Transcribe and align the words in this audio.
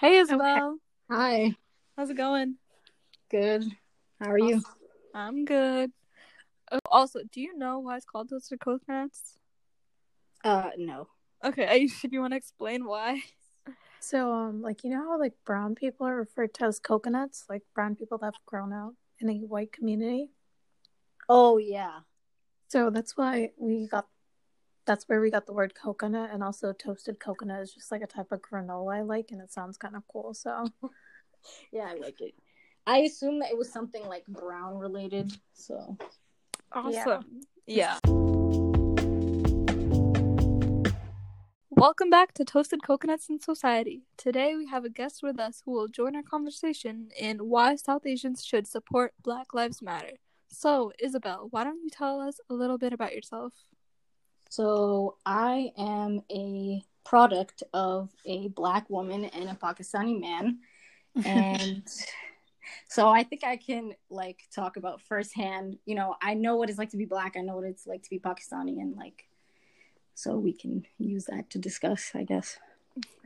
Hey 0.00 0.16
Isabel. 0.16 0.78
Hi. 1.10 1.54
How's 1.94 2.08
it 2.08 2.16
going? 2.16 2.56
Good. 3.30 3.64
How 4.18 4.30
are 4.30 4.38
you? 4.38 4.62
I'm 5.14 5.44
good. 5.44 5.92
Oh, 6.72 6.78
also, 6.90 7.20
do 7.30 7.42
you 7.42 7.54
know 7.58 7.80
why 7.80 7.98
it's 7.98 8.06
called 8.06 8.30
toasted 8.30 8.60
coconuts? 8.60 9.36
Uh, 10.42 10.70
no. 10.78 11.08
Okay, 11.44 11.66
I, 11.68 11.88
you 12.10 12.18
want 12.22 12.32
to 12.32 12.38
explain 12.38 12.86
why? 12.86 13.20
So, 14.00 14.32
um, 14.32 14.62
like 14.62 14.84
you 14.84 14.90
know 14.90 15.02
how 15.06 15.20
like 15.20 15.34
brown 15.44 15.74
people 15.74 16.06
are 16.06 16.16
referred 16.16 16.54
to 16.54 16.64
as 16.64 16.78
coconuts, 16.78 17.44
like 17.50 17.60
brown 17.74 17.94
people 17.94 18.16
that 18.16 18.24
have 18.24 18.46
grown 18.46 18.72
out 18.72 18.94
in 19.20 19.28
a 19.28 19.34
white 19.34 19.70
community. 19.70 20.30
Oh 21.28 21.58
yeah. 21.58 21.98
So 22.68 22.88
that's 22.88 23.18
why 23.18 23.50
we 23.58 23.86
got. 23.86 24.06
That's 24.90 25.08
where 25.08 25.20
we 25.20 25.30
got 25.30 25.46
the 25.46 25.52
word 25.52 25.72
coconut, 25.76 26.30
and 26.32 26.42
also 26.42 26.72
toasted 26.72 27.20
coconut 27.20 27.60
is 27.60 27.72
just 27.72 27.92
like 27.92 28.02
a 28.02 28.08
type 28.08 28.32
of 28.32 28.42
granola 28.42 28.96
I 28.96 29.02
like, 29.02 29.30
and 29.30 29.40
it 29.40 29.52
sounds 29.52 29.76
kind 29.76 29.94
of 29.94 30.02
cool. 30.12 30.34
So, 30.34 30.66
Yeah, 31.72 31.86
I 31.90 31.94
like 31.94 32.20
it. 32.20 32.34
I 32.88 32.98
assume 33.02 33.38
that 33.38 33.52
it 33.52 33.56
was 33.56 33.72
something 33.72 34.04
like 34.08 34.26
brown 34.26 34.76
related. 34.78 35.32
So 35.52 35.96
Awesome. 36.72 37.42
Yeah. 37.68 37.98
Welcome 41.70 42.10
back 42.10 42.34
to 42.34 42.44
Toasted 42.44 42.82
Coconuts 42.82 43.28
in 43.30 43.38
Society. 43.38 44.02
Today 44.16 44.56
we 44.56 44.66
have 44.66 44.84
a 44.84 44.90
guest 44.90 45.22
with 45.22 45.38
us 45.38 45.62
who 45.64 45.70
will 45.70 45.86
join 45.86 46.16
our 46.16 46.24
conversation 46.24 47.10
in 47.16 47.38
why 47.48 47.76
South 47.76 48.06
Asians 48.06 48.44
should 48.44 48.66
support 48.66 49.14
Black 49.22 49.54
Lives 49.54 49.80
Matter. 49.80 50.14
So, 50.48 50.90
Isabel, 50.98 51.46
why 51.52 51.62
don't 51.62 51.80
you 51.80 51.90
tell 51.90 52.20
us 52.20 52.40
a 52.50 52.54
little 52.54 52.76
bit 52.76 52.92
about 52.92 53.14
yourself? 53.14 53.52
So 54.50 55.16
I 55.24 55.72
am 55.78 56.22
a 56.30 56.82
product 57.04 57.62
of 57.72 58.10
a 58.26 58.48
black 58.48 58.90
woman 58.90 59.24
and 59.24 59.48
a 59.48 59.54
Pakistani 59.54 60.20
man. 60.20 60.58
And 61.24 61.82
so 62.88 63.08
I 63.08 63.24
think 63.24 63.42
I 63.42 63.56
can 63.56 63.94
like 64.10 64.38
talk 64.54 64.76
about 64.76 65.00
firsthand, 65.00 65.78
you 65.86 65.96
know, 65.96 66.14
I 66.22 66.34
know 66.34 66.54
what 66.54 66.70
it's 66.70 66.78
like 66.78 66.90
to 66.90 66.96
be 66.96 67.04
black, 67.04 67.36
I 67.36 67.40
know 67.40 67.56
what 67.56 67.64
it's 67.64 67.84
like 67.84 68.04
to 68.04 68.10
be 68.10 68.20
Pakistani 68.20 68.80
and 68.80 68.96
like 68.96 69.24
so 70.14 70.36
we 70.36 70.52
can 70.52 70.86
use 70.98 71.24
that 71.24 71.50
to 71.50 71.58
discuss, 71.58 72.12
I 72.14 72.22
guess. 72.24 72.58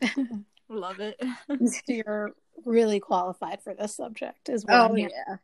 Love 0.69 1.01
it. 1.01 1.21
you're 1.87 2.33
really 2.65 3.01
qualified 3.01 3.63
for 3.63 3.75
this 3.75 3.97
subject, 3.97 4.49
as 4.49 4.65
well. 4.65 4.91
I'm 4.91 4.97
yeah. 4.97 5.37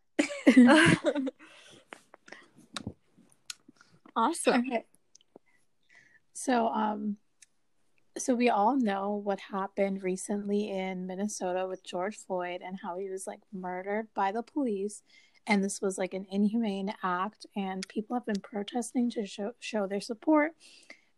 awesome. 4.17 4.61
Okay. 4.61 4.85
So, 6.43 6.69
um, 6.69 7.19
so 8.17 8.35
we 8.35 8.49
all 8.49 8.75
know 8.75 9.21
what 9.23 9.41
happened 9.41 10.03
recently 10.03 10.71
in 10.71 11.07
Minnesota 11.07 11.67
with 11.69 11.85
George 11.85 12.17
Floyd 12.17 12.63
and 12.65 12.79
how 12.83 12.97
he 12.97 13.11
was 13.11 13.27
like 13.27 13.41
murdered 13.53 14.09
by 14.15 14.33
the 14.33 14.43
police, 14.43 15.03
and 15.47 15.63
this 15.63 15.83
was 15.83 15.99
like 15.99 16.15
an 16.15 16.25
inhumane 16.31 16.95
act, 17.03 17.45
and 17.57 17.87
people 17.89 18.17
have 18.17 18.25
been 18.25 18.41
protesting 18.41 19.11
to 19.11 19.27
show 19.27 19.53
show 19.61 19.87
their 19.87 20.01
support 20.01 20.53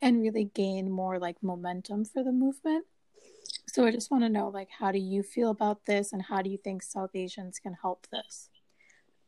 and 0.00 0.20
really 0.20 0.50
gain 0.54 0.90
more 0.90 1.20
like 1.20 1.40
momentum 1.40 2.04
for 2.04 2.24
the 2.24 2.32
movement. 2.32 2.84
So 3.68 3.86
I 3.86 3.92
just 3.92 4.10
want 4.10 4.24
to 4.24 4.28
know 4.28 4.48
like 4.48 4.70
how 4.76 4.90
do 4.90 4.98
you 4.98 5.22
feel 5.22 5.50
about 5.50 5.86
this 5.86 6.12
and 6.12 6.20
how 6.22 6.42
do 6.42 6.50
you 6.50 6.58
think 6.58 6.82
South 6.82 7.14
Asians 7.14 7.60
can 7.60 7.76
help 7.80 8.08
this? 8.10 8.48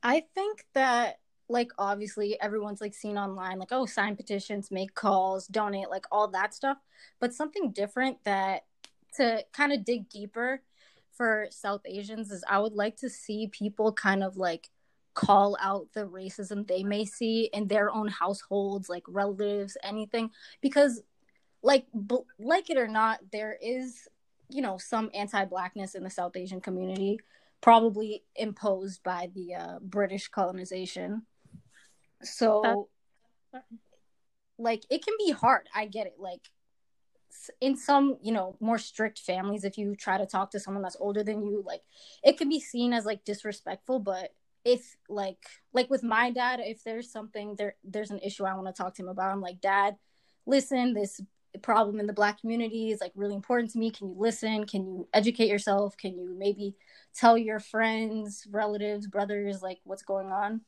I 0.02 0.24
think 0.34 0.64
that 0.74 1.20
like 1.48 1.70
obviously 1.78 2.40
everyone's 2.40 2.80
like 2.80 2.94
seen 2.94 3.18
online 3.18 3.58
like 3.58 3.72
oh 3.72 3.86
sign 3.86 4.16
petitions, 4.16 4.70
make 4.70 4.94
calls, 4.94 5.46
donate, 5.46 5.90
like 5.90 6.06
all 6.10 6.28
that 6.28 6.54
stuff, 6.54 6.78
but 7.20 7.34
something 7.34 7.72
different 7.72 8.22
that 8.24 8.64
to 9.16 9.44
kind 9.52 9.72
of 9.72 9.84
dig 9.84 10.08
deeper 10.08 10.62
for 11.12 11.46
South 11.50 11.82
Asians 11.86 12.30
is 12.30 12.44
I 12.48 12.58
would 12.58 12.72
like 12.72 12.96
to 12.98 13.08
see 13.08 13.48
people 13.48 13.92
kind 13.92 14.24
of 14.24 14.36
like 14.36 14.68
call 15.14 15.56
out 15.60 15.86
the 15.94 16.06
racism 16.06 16.66
they 16.66 16.82
may 16.82 17.04
see 17.04 17.48
in 17.52 17.68
their 17.68 17.90
own 17.92 18.08
households, 18.08 18.88
like 18.88 19.04
relatives, 19.06 19.76
anything 19.82 20.30
because 20.60 21.02
like 21.62 21.86
b- 22.06 22.18
like 22.38 22.68
it 22.68 22.76
or 22.76 22.88
not 22.88 23.20
there 23.32 23.56
is 23.62 24.06
you 24.50 24.60
know 24.60 24.76
some 24.76 25.10
anti-blackness 25.14 25.94
in 25.94 26.04
the 26.04 26.10
South 26.10 26.36
Asian 26.36 26.60
community 26.60 27.18
probably 27.60 28.22
imposed 28.36 29.02
by 29.02 29.30
the 29.34 29.54
uh, 29.54 29.78
British 29.80 30.28
colonization. 30.28 31.22
So, 32.24 32.88
like, 34.58 34.84
it 34.90 35.04
can 35.04 35.14
be 35.18 35.32
hard. 35.32 35.68
I 35.74 35.86
get 35.86 36.06
it. 36.06 36.14
Like, 36.18 36.40
in 37.60 37.76
some, 37.76 38.16
you 38.22 38.32
know, 38.32 38.56
more 38.60 38.78
strict 38.78 39.18
families, 39.18 39.64
if 39.64 39.76
you 39.76 39.96
try 39.96 40.18
to 40.18 40.26
talk 40.26 40.50
to 40.52 40.60
someone 40.60 40.82
that's 40.82 40.96
older 40.98 41.22
than 41.22 41.42
you, 41.42 41.62
like, 41.66 41.82
it 42.22 42.38
can 42.38 42.48
be 42.48 42.60
seen 42.60 42.92
as 42.92 43.04
like 43.04 43.24
disrespectful. 43.24 43.98
But 43.98 44.32
if, 44.64 44.96
like, 45.08 45.44
like 45.72 45.90
with 45.90 46.02
my 46.02 46.30
dad, 46.30 46.60
if 46.62 46.82
there's 46.84 47.10
something 47.10 47.56
there, 47.56 47.76
there's 47.84 48.10
an 48.10 48.20
issue 48.20 48.44
I 48.44 48.54
want 48.54 48.66
to 48.68 48.72
talk 48.72 48.94
to 48.94 49.02
him 49.02 49.08
about. 49.08 49.32
I'm 49.32 49.40
like, 49.40 49.60
Dad, 49.60 49.96
listen, 50.46 50.94
this 50.94 51.20
problem 51.62 52.00
in 52.00 52.06
the 52.06 52.12
black 52.12 52.40
community 52.40 52.90
is 52.90 53.00
like 53.00 53.12
really 53.14 53.34
important 53.34 53.70
to 53.72 53.78
me. 53.78 53.90
Can 53.90 54.08
you 54.08 54.16
listen? 54.18 54.64
Can 54.66 54.86
you 54.86 55.08
educate 55.12 55.48
yourself? 55.48 55.96
Can 55.96 56.16
you 56.18 56.34
maybe 56.36 56.74
tell 57.14 57.38
your 57.38 57.60
friends, 57.60 58.46
relatives, 58.50 59.06
brothers, 59.06 59.62
like 59.62 59.78
what's 59.84 60.02
going 60.02 60.32
on. 60.32 60.62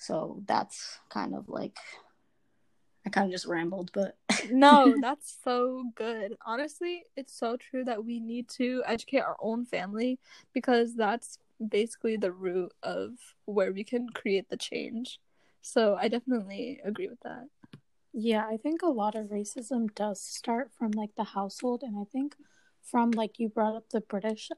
So 0.00 0.42
that's 0.46 0.98
kind 1.10 1.34
of 1.34 1.50
like, 1.50 1.76
I 3.06 3.10
kind 3.10 3.26
of 3.26 3.32
just 3.32 3.44
rambled, 3.44 3.90
but 3.92 4.16
no, 4.50 4.96
that's 5.00 5.36
so 5.44 5.84
good. 5.94 6.36
Honestly, 6.46 7.04
it's 7.16 7.38
so 7.38 7.58
true 7.58 7.84
that 7.84 8.02
we 8.02 8.18
need 8.18 8.48
to 8.56 8.82
educate 8.86 9.20
our 9.20 9.36
own 9.40 9.66
family 9.66 10.18
because 10.54 10.96
that's 10.96 11.38
basically 11.68 12.16
the 12.16 12.32
root 12.32 12.72
of 12.82 13.10
where 13.44 13.72
we 13.72 13.84
can 13.84 14.08
create 14.08 14.48
the 14.48 14.56
change. 14.56 15.20
So 15.60 15.98
I 16.00 16.08
definitely 16.08 16.80
agree 16.82 17.08
with 17.08 17.20
that. 17.20 17.48
Yeah, 18.14 18.46
I 18.46 18.56
think 18.56 18.80
a 18.80 18.86
lot 18.86 19.14
of 19.14 19.26
racism 19.26 19.94
does 19.94 20.22
start 20.22 20.70
from 20.72 20.92
like 20.92 21.14
the 21.14 21.24
household, 21.24 21.82
and 21.82 21.98
I 21.98 22.04
think 22.10 22.36
from 22.82 23.10
like 23.10 23.38
you 23.38 23.50
brought 23.50 23.76
up 23.76 23.90
the 23.90 24.00
British 24.00 24.48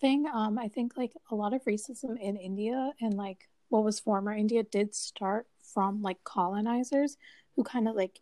thing. 0.00 0.24
Um, 0.32 0.58
I 0.58 0.68
think 0.68 0.96
like 0.96 1.12
a 1.30 1.34
lot 1.34 1.52
of 1.52 1.62
racism 1.64 2.18
in 2.18 2.38
India 2.38 2.92
and 3.02 3.14
like 3.14 3.50
what 3.72 3.84
was 3.84 3.98
former 3.98 4.32
India 4.34 4.62
did 4.62 4.94
start 4.94 5.46
from 5.62 6.02
like 6.02 6.22
colonizers 6.24 7.16
who 7.56 7.64
kind 7.64 7.88
of 7.88 7.96
like 7.96 8.18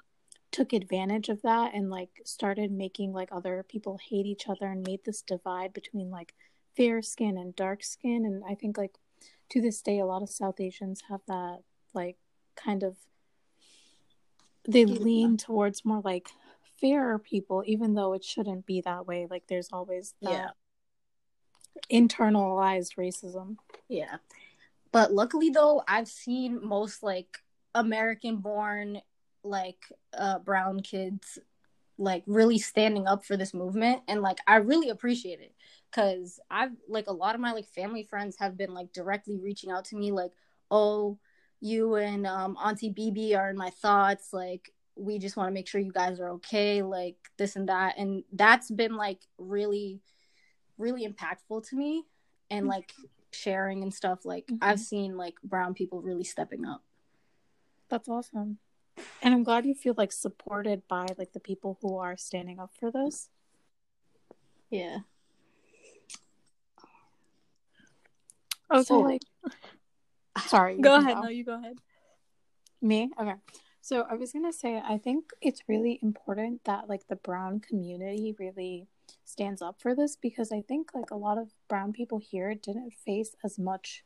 took 0.53 0.73
advantage 0.73 1.29
of 1.29 1.43
that 1.43 1.75
and 1.75 1.91
like 1.91 2.11
started 2.25 2.71
making 2.71 3.13
like 3.13 3.29
other 3.33 3.65
people 3.69 3.99
hate 4.09 4.27
each 4.27 4.49
other 4.49 4.67
and 4.69 4.87
made 4.87 5.01
this 5.05 5.23
divide 5.23 5.73
between 5.73 6.09
like 6.09 6.35
fair 6.77 7.03
skin 7.03 7.37
and 7.37 7.57
dark 7.57 7.83
skin. 7.83 8.25
And 8.25 8.45
I 8.49 8.55
think 8.55 8.79
like 8.79 8.95
to 9.51 9.61
this 9.61 9.83
day, 9.83 9.99
a 9.99 10.07
lot 10.07 10.23
of 10.23 10.31
South 10.31 10.61
Asians 10.61 11.03
have 11.09 11.23
that 11.27 11.59
like 11.95 12.17
kind 12.55 12.85
of 12.85 12.97
they 14.69 14.85
Yeah. 14.85 14.99
lean 15.01 15.37
towards 15.37 15.85
more 15.85 16.01
like 16.05 16.29
fairer 16.81 17.19
people, 17.19 17.65
even 17.67 17.95
though 17.95 18.13
it 18.13 18.23
shouldn't 18.23 18.67
be 18.67 18.81
that 18.83 19.05
way. 19.05 19.27
Like 19.29 19.49
there's 19.49 19.71
always 19.73 20.15
that 20.23 20.31
Yeah. 20.31 20.51
internalized 21.91 22.95
racism. 22.97 23.57
yeah. 23.89 24.19
But 24.93 25.13
luckily, 25.13 25.51
though, 25.51 25.83
I've 25.87 26.09
seen 26.09 26.61
most 26.67 27.03
like 27.03 27.39
American 27.75 28.39
born, 28.39 29.01
like 29.45 29.79
uh, 30.17 30.39
brown 30.41 30.81
kids, 30.81 31.39
like 31.99 32.23
really 32.27 32.59
standing 32.59 33.07
up 33.07 33.25
for 33.25 33.37
this 33.37 33.55
movement. 33.55 34.03
And 34.09 34.23
like, 34.23 34.39
I 34.47 34.57
really 34.57 34.91
appreciate 34.91 35.41
it 35.41 35.53
because 35.91 36.41
I've 36.51 36.73
like 36.89 37.07
a 37.07 37.13
lot 37.13 37.35
of 37.35 37.41
my 37.41 37.53
like 37.53 37.69
family 37.69 38.03
friends 38.03 38.37
have 38.39 38.57
been 38.57 38.75
like 38.75 38.93
directly 38.93 39.39
reaching 39.39 39.71
out 39.71 39.85
to 39.87 39.97
me, 39.97 40.11
like, 40.11 40.33
oh, 40.71 41.19
you 41.61 41.95
and 41.97 42.27
um, 42.27 42.57
Auntie 42.63 42.93
BB 42.93 43.37
are 43.37 43.51
in 43.51 43.57
my 43.57 43.71
thoughts. 43.71 44.33
Like, 44.33 44.73
we 44.97 45.19
just 45.19 45.37
want 45.37 45.49
to 45.49 45.55
make 45.55 45.69
sure 45.69 45.81
you 45.81 45.93
guys 45.93 46.21
are 46.21 46.31
okay, 46.31 46.83
like 46.83 47.17
this 47.39 47.57
and 47.57 47.69
that. 47.69 47.97
And 47.97 48.25
that's 48.33 48.71
been 48.71 48.97
like 48.97 49.21
really, 49.39 50.01
really 50.79 51.07
impactful 51.07 51.69
to 51.69 51.77
me. 51.77 52.05
And 52.51 52.67
like 52.67 52.93
sharing 53.33 53.83
and 53.83 53.93
stuff, 53.95 54.25
like 54.25 54.47
Mhm. 54.47 54.59
I've 54.63 54.81
seen 54.81 55.17
like 55.17 55.41
brown 55.43 55.75
people 55.75 56.01
really 56.03 56.25
stepping 56.25 56.65
up. 56.65 56.83
That's 57.89 58.09
awesome. 58.09 58.59
And 59.23 59.35
I'm 59.35 59.43
glad 59.45 59.67
you 59.67 59.75
feel 59.75 59.95
like 59.97 60.13
supported 60.13 60.87
by 60.89 61.07
like 61.19 61.33
the 61.33 61.41
people 61.41 61.79
who 61.83 61.97
are 61.97 62.17
standing 62.17 62.59
up 62.59 62.73
for 62.75 62.91
this. 62.91 63.29
Yeah. 64.71 65.01
Okay. 68.71 68.85
So 68.85 69.01
like 69.01 69.23
sorry. 70.47 70.79
go 70.79 70.97
ahead. 70.97 71.19
No, 71.21 71.29
you 71.29 71.45
go 71.45 71.55
ahead. 71.55 71.79
Me? 72.81 73.11
Okay. 73.19 73.35
So 73.81 74.07
I 74.11 74.15
was 74.15 74.33
gonna 74.33 74.53
say 74.53 74.81
I 74.85 74.99
think 74.99 75.31
it's 75.41 75.63
really 75.69 75.99
important 76.03 76.65
that 76.65 76.89
like 76.89 77.09
the 77.09 77.17
brown 77.17 77.61
community 77.61 78.35
really 78.39 78.87
stands 79.25 79.63
up 79.63 79.81
for 79.81 79.95
this 79.95 80.17
because 80.17 80.53
I 80.53 80.63
think 80.63 80.91
like 80.95 81.11
a 81.11 81.17
lot 81.17 81.39
of 81.39 81.51
brown 81.69 81.93
people 81.93 82.19
here 82.19 82.55
didn't 82.55 82.93
face 82.93 83.35
as 83.45 83.59
much 83.59 84.05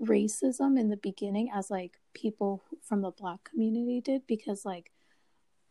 racism 0.00 0.78
in 0.78 0.90
the 0.90 0.96
beginning 0.96 1.50
as 1.54 1.70
like 1.70 1.98
people 2.14 2.62
from 2.82 3.02
the 3.02 3.10
black 3.10 3.44
community 3.44 4.00
did 4.00 4.26
because 4.26 4.64
like 4.64 4.90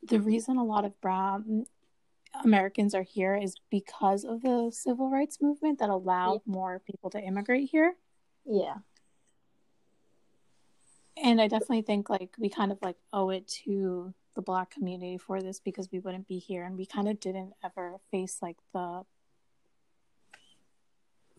the 0.03 0.19
reason 0.19 0.57
a 0.57 0.63
lot 0.63 0.85
of 0.85 0.99
brown 1.01 1.65
Americans 2.43 2.93
are 2.93 3.03
here 3.03 3.35
is 3.35 3.55
because 3.69 4.23
of 4.23 4.41
the 4.41 4.69
civil 4.71 5.09
rights 5.09 5.41
movement 5.41 5.79
that 5.79 5.89
allowed 5.89 6.41
yeah. 6.45 6.53
more 6.53 6.81
people 6.85 7.09
to 7.09 7.19
immigrate 7.19 7.69
here. 7.69 7.95
Yeah. 8.45 8.75
And 11.23 11.41
I 11.41 11.47
definitely 11.47 11.81
think 11.81 12.09
like 12.09 12.35
we 12.37 12.49
kind 12.49 12.71
of 12.71 12.77
like 12.81 12.97
owe 13.13 13.29
it 13.29 13.47
to 13.65 14.13
the 14.35 14.41
black 14.41 14.69
community 14.69 15.17
for 15.17 15.41
this 15.41 15.59
because 15.59 15.89
we 15.91 15.99
wouldn't 15.99 16.27
be 16.27 16.37
here 16.37 16.63
and 16.63 16.77
we 16.77 16.85
kind 16.85 17.09
of 17.09 17.19
didn't 17.19 17.53
ever 17.63 17.97
face 18.11 18.37
like 18.41 18.57
the 18.71 19.01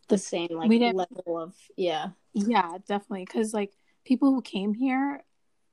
the 0.09 0.19
same 0.19 0.49
like 0.51 0.69
we 0.69 0.79
level 0.93 1.39
of 1.39 1.55
yeah. 1.77 2.09
Yeah 2.33 2.79
definitely 2.89 3.25
because 3.25 3.55
like 3.55 3.73
people 4.05 4.35
who 4.35 4.43
came 4.43 4.75
here 4.75 5.23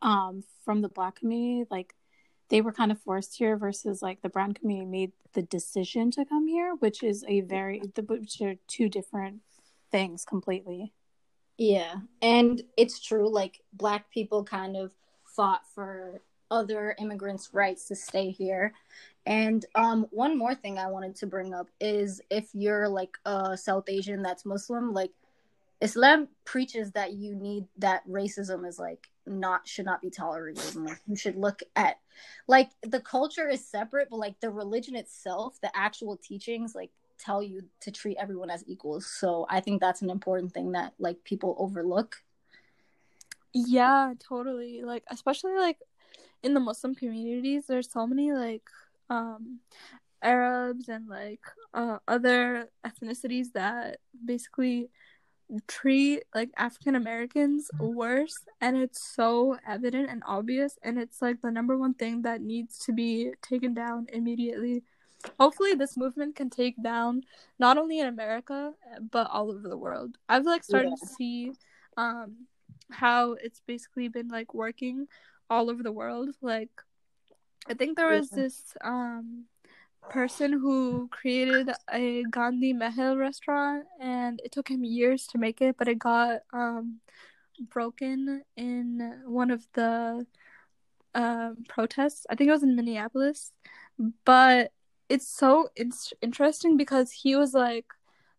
um 0.01 0.43
from 0.63 0.81
the 0.81 0.89
black 0.89 1.15
community 1.15 1.67
like 1.71 1.95
they 2.49 2.61
were 2.61 2.71
kind 2.71 2.91
of 2.91 3.01
forced 3.01 3.35
here 3.35 3.57
versus 3.57 4.03
like 4.03 4.21
the 4.21 4.29
brown 4.29 4.53
community 4.53 4.85
made 4.85 5.11
the 5.33 5.41
decision 5.41 6.11
to 6.11 6.25
come 6.25 6.47
here 6.47 6.75
which 6.75 7.01
is 7.01 7.25
a 7.27 7.41
very 7.41 7.81
which 8.07 8.41
are 8.41 8.55
two 8.67 8.87
different 8.87 9.39
things 9.89 10.25
completely 10.25 10.93
yeah 11.57 11.95
and 12.21 12.63
it's 12.77 12.99
true 12.99 13.29
like 13.29 13.61
black 13.73 14.09
people 14.11 14.43
kind 14.43 14.75
of 14.75 14.91
fought 15.25 15.61
for 15.73 16.21
other 16.51 16.95
immigrants' 16.99 17.53
rights 17.53 17.87
to 17.87 17.95
stay 17.95 18.31
here. 18.31 18.73
And 19.25 19.65
um, 19.75 20.07
one 20.11 20.37
more 20.37 20.53
thing 20.53 20.77
I 20.77 20.87
wanted 20.87 21.15
to 21.17 21.27
bring 21.27 21.53
up 21.53 21.67
is 21.79 22.21
if 22.29 22.49
you're 22.53 22.87
like 22.87 23.17
a 23.25 23.57
South 23.57 23.89
Asian 23.89 24.21
that's 24.21 24.45
Muslim, 24.45 24.93
like 24.93 25.11
Islam 25.81 26.27
preaches 26.45 26.91
that 26.91 27.13
you 27.13 27.35
need 27.35 27.65
that 27.79 28.07
racism 28.07 28.67
is 28.67 28.79
like 28.79 29.09
not 29.25 29.67
should 29.67 29.85
not 29.85 30.01
be 30.01 30.11
tolerated. 30.11 30.75
And, 30.75 30.85
like 30.85 31.01
you 31.07 31.15
should 31.15 31.35
look 31.35 31.61
at 31.75 31.97
like 32.47 32.69
the 32.83 32.99
culture 32.99 33.49
is 33.49 33.65
separate, 33.65 34.09
but 34.09 34.17
like 34.17 34.39
the 34.39 34.51
religion 34.51 34.95
itself, 34.95 35.59
the 35.61 35.75
actual 35.75 36.17
teachings, 36.17 36.75
like 36.75 36.91
tell 37.17 37.41
you 37.41 37.63
to 37.81 37.91
treat 37.91 38.17
everyone 38.17 38.49
as 38.49 38.63
equals. 38.67 39.05
So 39.05 39.45
I 39.49 39.59
think 39.59 39.81
that's 39.81 40.01
an 40.01 40.09
important 40.09 40.53
thing 40.53 40.71
that 40.73 40.93
like 40.99 41.23
people 41.23 41.55
overlook. 41.57 42.23
Yeah, 43.53 44.13
totally. 44.19 44.81
Like 44.83 45.03
especially 45.09 45.53
like 45.53 45.79
in 46.43 46.53
the 46.53 46.59
Muslim 46.59 46.95
communities, 46.95 47.67
there's 47.67 47.91
so 47.91 48.05
many 48.05 48.31
like 48.33 48.63
um 49.09 49.59
Arabs 50.21 50.89
and 50.89 51.07
like 51.07 51.41
uh, 51.73 51.99
other 52.07 52.69
ethnicities 52.85 53.53
that 53.53 53.99
basically 54.25 54.89
treat 55.67 56.23
like 56.33 56.49
African 56.57 56.95
Americans 56.95 57.69
worse 57.79 58.39
and 58.61 58.75
it's 58.75 59.15
so 59.15 59.57
evident 59.67 60.09
and 60.09 60.23
obvious 60.25 60.79
and 60.81 60.97
it's 60.97 61.21
like 61.21 61.41
the 61.41 61.51
number 61.51 61.77
one 61.77 61.93
thing 61.93 62.23
that 62.23 62.41
needs 62.41 62.79
to 62.79 62.91
be 62.93 63.31
taken 63.41 63.73
down 63.73 64.07
immediately. 64.11 64.83
Hopefully 65.39 65.73
this 65.73 65.97
movement 65.97 66.35
can 66.35 66.49
take 66.49 66.81
down 66.81 67.23
not 67.59 67.77
only 67.77 67.99
in 67.99 68.07
America 68.07 68.73
but 69.11 69.29
all 69.29 69.51
over 69.51 69.67
the 69.67 69.77
world. 69.77 70.17
I've 70.29 70.45
like 70.45 70.63
started 70.63 70.89
yeah. 70.89 71.07
to 71.07 71.13
see 71.13 71.51
um 71.97 72.47
how 72.91 73.33
it's 73.33 73.61
basically 73.65 74.07
been 74.07 74.27
like 74.27 74.53
working 74.53 75.07
all 75.49 75.69
over 75.69 75.83
the 75.83 75.91
world. 75.91 76.29
Like 76.41 76.69
I 77.67 77.73
think 77.73 77.97
there 77.97 78.09
was 78.09 78.29
this 78.29 78.75
um 78.83 79.45
person 80.09 80.53
who 80.53 81.07
created 81.11 81.71
a 81.91 82.23
Gandhi 82.29 82.73
Mahal 82.73 83.17
restaurant 83.17 83.85
and 83.99 84.39
it 84.43 84.51
took 84.51 84.69
him 84.69 84.83
years 84.83 85.25
to 85.27 85.37
make 85.37 85.61
it, 85.61 85.75
but 85.77 85.87
it 85.87 85.99
got 85.99 86.41
um 86.53 86.99
broken 87.69 88.43
in 88.55 89.21
one 89.25 89.51
of 89.51 89.65
the 89.73 90.25
um 91.13 91.63
protests. 91.67 92.25
I 92.29 92.35
think 92.35 92.49
it 92.49 92.53
was 92.53 92.63
in 92.63 92.75
Minneapolis. 92.75 93.51
But 94.25 94.71
it's 95.09 95.27
so 95.27 95.69
in- 95.75 95.91
interesting 96.21 96.77
because 96.77 97.11
he 97.11 97.35
was 97.35 97.53
like 97.53 97.85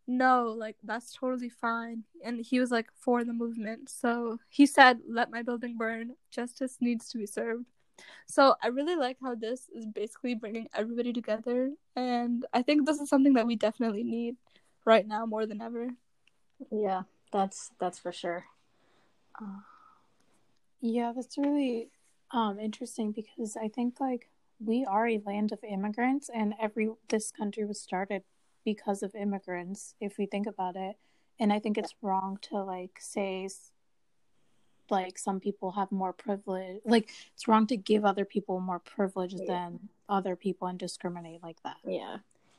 no, 0.09 0.55
like 0.57 0.77
that's 0.85 1.13
totally 1.13 1.49
fine. 1.49 2.05
And 2.25 2.41
he 2.45 2.61
was 2.61 2.71
like 2.71 2.87
for 2.95 3.25
the 3.25 3.33
movement. 3.33 3.89
So 3.89 4.39
he 4.49 4.67
said, 4.67 5.01
let 5.09 5.31
my 5.31 5.43
building 5.43 5.77
burn. 5.77 6.15
Justice 6.31 6.77
needs 6.81 7.09
to 7.11 7.19
be 7.19 7.27
served. 7.27 7.67
So 8.27 8.55
I 8.63 8.69
really 8.69 8.95
like 8.95 9.17
how 9.23 9.35
this 9.35 9.69
is 9.75 9.87
basically 9.87 10.35
bringing 10.35 10.69
everybody 10.75 11.13
together. 11.13 11.73
And 11.97 12.47
I 12.53 12.63
think 12.63 12.87
this 12.87 13.01
is 13.01 13.09
something 13.09 13.35
that 13.35 13.47
we 13.47 13.57
definitely 13.57 14.05
need 14.05 14.37
right 14.85 15.07
now 15.07 15.27
more 15.27 15.47
than 15.47 15.61
ever. 15.61 15.89
Yeah, 16.71 17.03
that's 17.33 17.73
that's 17.81 17.99
for 17.99 18.13
sure. 18.13 18.45
Uh, 19.41 19.61
yeah, 20.81 21.13
that's 21.15 21.37
really 21.37 21.91
um 22.31 22.59
interesting 22.59 23.13
because 23.13 23.57
I 23.57 23.69
think 23.69 24.01
like 24.01 24.29
we 24.59 24.85
are 24.85 25.07
a 25.07 25.23
land 25.25 25.53
of 25.53 25.63
immigrants 25.65 26.31
and 26.33 26.55
every 26.61 26.91
this 27.09 27.31
country 27.31 27.65
was 27.65 27.81
started 27.81 28.23
because 28.65 29.03
of 29.03 29.15
immigrants 29.15 29.95
if 30.01 30.19
we 30.19 30.27
think 30.27 30.47
about 30.47 30.77
it. 30.77 30.97
And 31.39 31.53
i 31.53 31.59
think 31.59 31.77
it's 31.77 31.95
wrong 32.01 32.39
to 32.43 32.63
like 32.63 32.99
say 32.99 33.49
like 34.91 35.19
some 35.19 35.41
people 35.41 35.73
have 35.73 35.91
more 35.91 36.13
privilege 36.13 36.81
like 36.85 37.11
it's 37.35 37.49
wrong 37.49 37.67
to 37.67 37.77
give 37.77 38.05
other 38.05 38.25
people 38.25 38.61
more 38.61 38.79
privilege 38.79 39.35
yeah. 39.35 39.47
than 39.47 39.89
other 40.09 40.37
people 40.37 40.69
and 40.69 40.79
discriminate 40.79 41.43
like 41.43 41.63
that. 41.63 41.77
Yeah. 41.85 42.19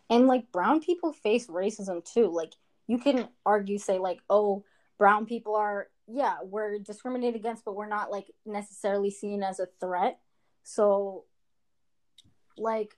And 0.10 0.28
like 0.28 0.52
brown 0.52 0.82
people 0.82 1.14
face 1.14 1.48
racism 1.48 2.04
too. 2.04 2.28
Like 2.28 2.54
you 2.88 2.98
can 2.98 3.28
argue 3.46 3.78
say 3.78 4.00
like 4.00 4.20
oh 4.30 4.64
brown 4.98 5.26
people 5.26 5.56
are 5.56 5.88
yeah 6.08 6.38
we're 6.44 6.80
discriminated 6.80 7.36
against 7.36 7.66
but 7.66 7.76
we're 7.76 7.88
not 7.88 8.12
like 8.12 8.28
necessarily 8.46 9.12
seen 9.12 9.44
as 9.44 9.60
a 9.60 9.68
threat. 9.80 10.20
So 10.64 11.24
like 12.58 12.98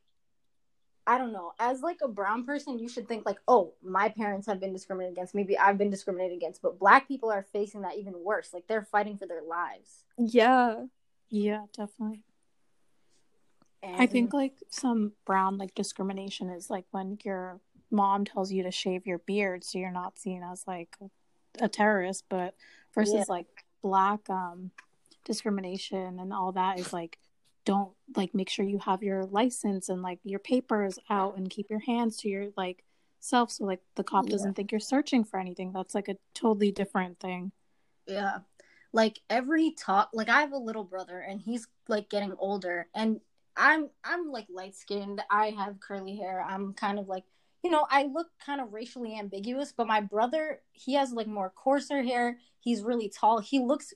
I 1.09 1.17
don't 1.17 1.33
know. 1.33 1.53
As 1.57 1.81
like 1.81 2.01
a 2.03 2.07
brown 2.07 2.45
person, 2.45 2.77
you 2.77 2.87
should 2.87 3.07
think 3.07 3.25
like, 3.25 3.39
oh, 3.47 3.73
my 3.81 4.09
parents 4.09 4.45
have 4.45 4.59
been 4.59 4.73
discriminated 4.73 5.17
against. 5.17 5.33
Maybe 5.33 5.57
I've 5.57 5.79
been 5.79 5.89
discriminated 5.89 6.37
against. 6.37 6.61
But 6.61 6.77
black 6.77 7.07
people 7.07 7.31
are 7.31 7.41
facing 7.51 7.81
that 7.81 7.97
even 7.97 8.13
worse. 8.23 8.53
Like 8.53 8.67
they're 8.67 8.83
fighting 8.83 9.17
for 9.17 9.25
their 9.25 9.41
lives. 9.41 10.03
Yeah. 10.19 10.83
Yeah, 11.29 11.65
definitely. 11.75 12.23
And... 13.81 13.95
I 13.99 14.05
think 14.05 14.33
like 14.33 14.53
some 14.69 15.13
brown 15.25 15.57
like 15.57 15.73
discrimination 15.73 16.51
is 16.51 16.69
like 16.69 16.85
when 16.91 17.17
your 17.23 17.59
mom 17.89 18.23
tells 18.23 18.51
you 18.51 18.61
to 18.61 18.71
shave 18.71 19.07
your 19.07 19.17
beard 19.17 19.63
so 19.63 19.79
you're 19.79 19.89
not 19.89 20.19
seen 20.19 20.43
as 20.43 20.63
like 20.67 20.95
a 21.59 21.67
terrorist, 21.67 22.25
but 22.29 22.53
versus 22.93 23.15
yeah. 23.15 23.23
like 23.27 23.47
black 23.81 24.29
um 24.29 24.69
discrimination 25.25 26.19
and 26.19 26.31
all 26.33 26.51
that 26.51 26.77
is 26.77 26.93
like 26.93 27.17
don't 27.69 27.91
like 28.15 28.33
make 28.33 28.49
sure 28.49 28.65
you 28.65 28.79
have 28.79 29.03
your 29.03 29.25
license 29.25 29.89
and 29.89 30.01
like 30.01 30.17
your 30.23 30.39
papers 30.39 30.97
out 31.07 31.37
and 31.37 31.51
keep 31.51 31.69
your 31.69 31.81
hands 31.81 32.17
to 32.17 32.27
your 32.27 32.47
like 32.57 32.83
self 33.19 33.51
so 33.51 33.63
like 33.63 33.79
the 33.95 34.03
cop 34.03 34.25
yeah. 34.25 34.31
doesn't 34.31 34.55
think 34.55 34.71
you're 34.71 34.79
searching 34.79 35.23
for 35.23 35.39
anything. 35.39 35.71
That's 35.71 35.93
like 35.93 36.07
a 36.07 36.17
totally 36.33 36.71
different 36.71 37.19
thing. 37.19 37.51
Yeah. 38.07 38.39
Like 38.91 39.19
every 39.29 39.69
talk 39.69 40.09
like 40.13 40.29
i 40.29 40.41
have 40.41 40.51
a 40.51 40.57
little 40.57 40.83
brother 40.83 41.19
and 41.19 41.39
he's 41.39 41.67
like 41.87 42.09
getting 42.09 42.33
older 42.39 42.87
and 42.95 43.21
i'm 43.55 43.91
i'm 44.03 44.31
like 44.31 44.47
light 44.49 44.75
skinned 44.75 45.21
i 45.29 45.51
have 45.51 45.79
curly 45.79 46.15
hair. 46.15 46.43
I'm 46.43 46.73
kind 46.73 46.97
of 46.97 47.07
like 47.07 47.25
you 47.63 47.69
know 47.69 47.85
i 47.91 48.05
look 48.05 48.29
kind 48.43 48.61
of 48.61 48.73
racially 48.73 49.15
ambiguous 49.15 49.71
but 49.77 49.85
my 49.85 50.01
brother 50.01 50.61
he 50.71 50.95
has 50.95 51.13
like 51.13 51.27
more 51.27 51.53
coarser 51.55 52.01
hair. 52.01 52.39
He's 52.61 52.81
really 52.81 53.09
tall. 53.09 53.37
He 53.37 53.59
looks 53.59 53.93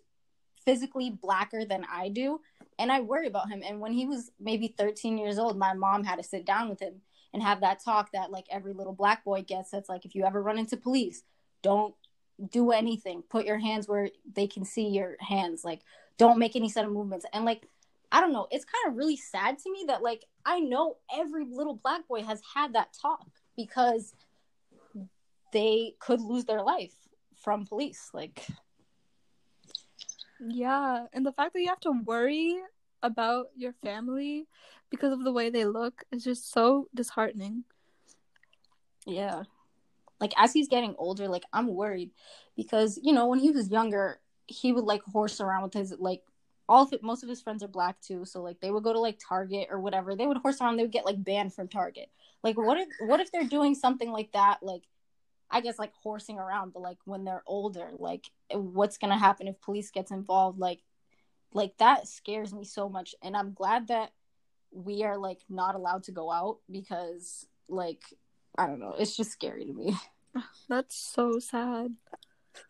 physically 0.64 1.10
blacker 1.10 1.66
than 1.66 1.86
i 1.92 2.08
do 2.08 2.40
and 2.80 2.92
I 2.92 3.02
worry 3.02 3.28
about 3.28 3.50
him. 3.50 3.64
And 3.66 3.80
when 3.80 3.94
he 3.94 4.06
was 4.06 4.32
maybe 4.40 4.68
13 4.78 5.18
years 5.18 5.38
old, 5.38 5.58
my 5.58 5.74
mom 5.74 6.04
had 6.04 6.18
to 6.18 6.24
sit 6.24 6.46
down 6.46 6.70
with 6.70 6.80
him 6.80 7.02
and 7.34 7.42
have 7.42 7.62
that 7.62 7.84
talk 7.84 8.12
that 8.12 8.32
like 8.32 8.46
every 8.52 8.74
little 8.74 8.94
black 8.94 9.24
boy 9.24 9.42
gets. 9.42 9.72
That's 9.72 9.90
like 9.90 10.06
if 10.06 10.16
you 10.16 10.26
ever 10.26 10.42
run 10.42 10.60
into 10.60 10.78
police, 10.78 11.24
don't 11.62 11.96
do 12.50 12.72
anything. 12.72 13.24
Put 13.30 13.46
your 13.46 13.60
hands 13.60 13.88
where 13.88 14.10
they 14.34 14.48
can 14.48 14.66
see 14.66 14.88
your 14.88 15.16
hands. 15.20 15.64
Like 15.64 15.82
don't 16.18 16.40
make 16.40 16.56
any 16.56 16.70
sudden 16.70 16.94
movements. 16.94 17.26
And 17.34 17.46
like 17.46 17.68
I 18.12 18.22
don't 18.22 18.34
know, 18.34 18.48
it's 18.52 18.66
kind 18.66 18.92
of 18.92 18.98
really 18.98 19.18
sad 19.18 19.58
to 19.60 19.72
me 19.72 19.86
that 19.88 20.04
like 20.04 20.26
I 20.46 20.60
know 20.60 20.98
every 21.14 21.46
little 21.46 21.76
black 21.76 22.08
boy 22.08 22.22
has 22.24 22.42
had 22.54 22.74
that 22.74 22.94
talk 23.02 23.26
because 23.56 24.14
they 25.52 25.96
could 26.00 26.22
lose 26.22 26.46
their 26.46 26.62
life 26.62 26.94
from 27.36 27.66
police. 27.66 28.10
Like 28.14 28.46
yeah, 30.48 31.06
and 31.14 31.26
the 31.26 31.32
fact 31.32 31.54
that 31.54 31.62
you 31.62 31.70
have 31.70 31.80
to 31.82 31.92
worry 32.06 32.58
about 33.02 33.48
your 33.56 33.74
family 33.84 34.48
because 34.90 35.12
of 35.12 35.24
the 35.24 35.32
way 35.32 35.50
they 35.50 35.66
look 35.66 36.04
is 36.12 36.24
just 36.24 36.52
so 36.52 36.88
disheartening. 36.96 37.64
Yeah. 39.06 39.44
Like 40.20 40.34
as 40.38 40.54
he's 40.54 40.70
getting 40.70 40.96
older, 40.98 41.28
like 41.28 41.44
I'm 41.52 41.68
worried 41.68 42.12
because, 42.56 43.00
you 43.04 43.12
know, 43.12 43.28
when 43.28 43.40
he 43.40 43.52
was 43.52 43.70
younger, 43.70 44.20
he 44.48 44.72
would 44.72 44.86
like 44.86 45.02
horse 45.04 45.42
around 45.42 45.64
with 45.64 45.74
his 45.74 45.94
like 46.00 46.22
all 46.70 46.84
of 46.84 46.94
it, 46.94 47.04
most 47.04 47.24
of 47.24 47.30
his 47.30 47.42
friends 47.42 47.62
are 47.62 47.68
black 47.68 48.00
too, 48.00 48.24
so 48.24 48.42
like 48.42 48.60
they 48.62 48.72
would 48.72 48.84
go 48.84 48.94
to 48.94 49.00
like 49.00 49.20
Target 49.20 49.68
or 49.70 49.82
whatever. 49.82 50.16
They 50.16 50.28
would 50.28 50.38
horse 50.38 50.62
around, 50.62 50.78
they 50.78 50.84
would 50.84 50.92
get 50.92 51.06
like 51.06 51.22
banned 51.22 51.54
from 51.54 51.68
Target. 51.68 52.10
Like 52.42 52.58
what 52.58 52.78
if 52.78 52.88
what 53.02 53.20
if 53.20 53.32
they're 53.32 53.44
doing 53.44 53.76
something 53.76 54.12
like 54.12 54.32
that 54.32 54.60
like 54.62 54.84
I 55.50 55.62
guess 55.62 55.78
like 55.78 55.94
horsing 56.02 56.40
around, 56.40 56.74
but 56.74 56.82
like 56.82 56.98
when 57.06 57.24
they're 57.24 57.44
older, 57.46 57.92
like 57.98 58.30
what's 58.52 58.98
gonna 58.98 59.18
happen 59.18 59.48
if 59.48 59.62
police 59.62 59.92
gets 59.92 60.12
involved? 60.12 60.60
Like, 60.60 60.82
like 61.54 61.78
that 61.78 62.08
scares 62.08 62.54
me 62.54 62.64
so 62.64 62.90
much, 62.90 63.16
and 63.22 63.36
I'm 63.36 63.54
glad 63.54 63.88
that 63.90 64.12
we 64.72 65.04
are 65.04 65.18
like 65.18 65.42
not 65.50 65.76
allowed 65.76 66.04
to 66.04 66.12
go 66.12 66.32
out 66.32 66.58
because 66.72 67.46
like 67.70 68.04
I 68.58 68.68
don't 68.68 68.80
know, 68.80 68.96
it's 68.98 69.16
just 69.16 69.32
scary 69.32 69.66
to 69.66 69.74
me. 69.74 69.96
That's 70.70 70.96
so 70.96 71.40
sad. 71.40 71.94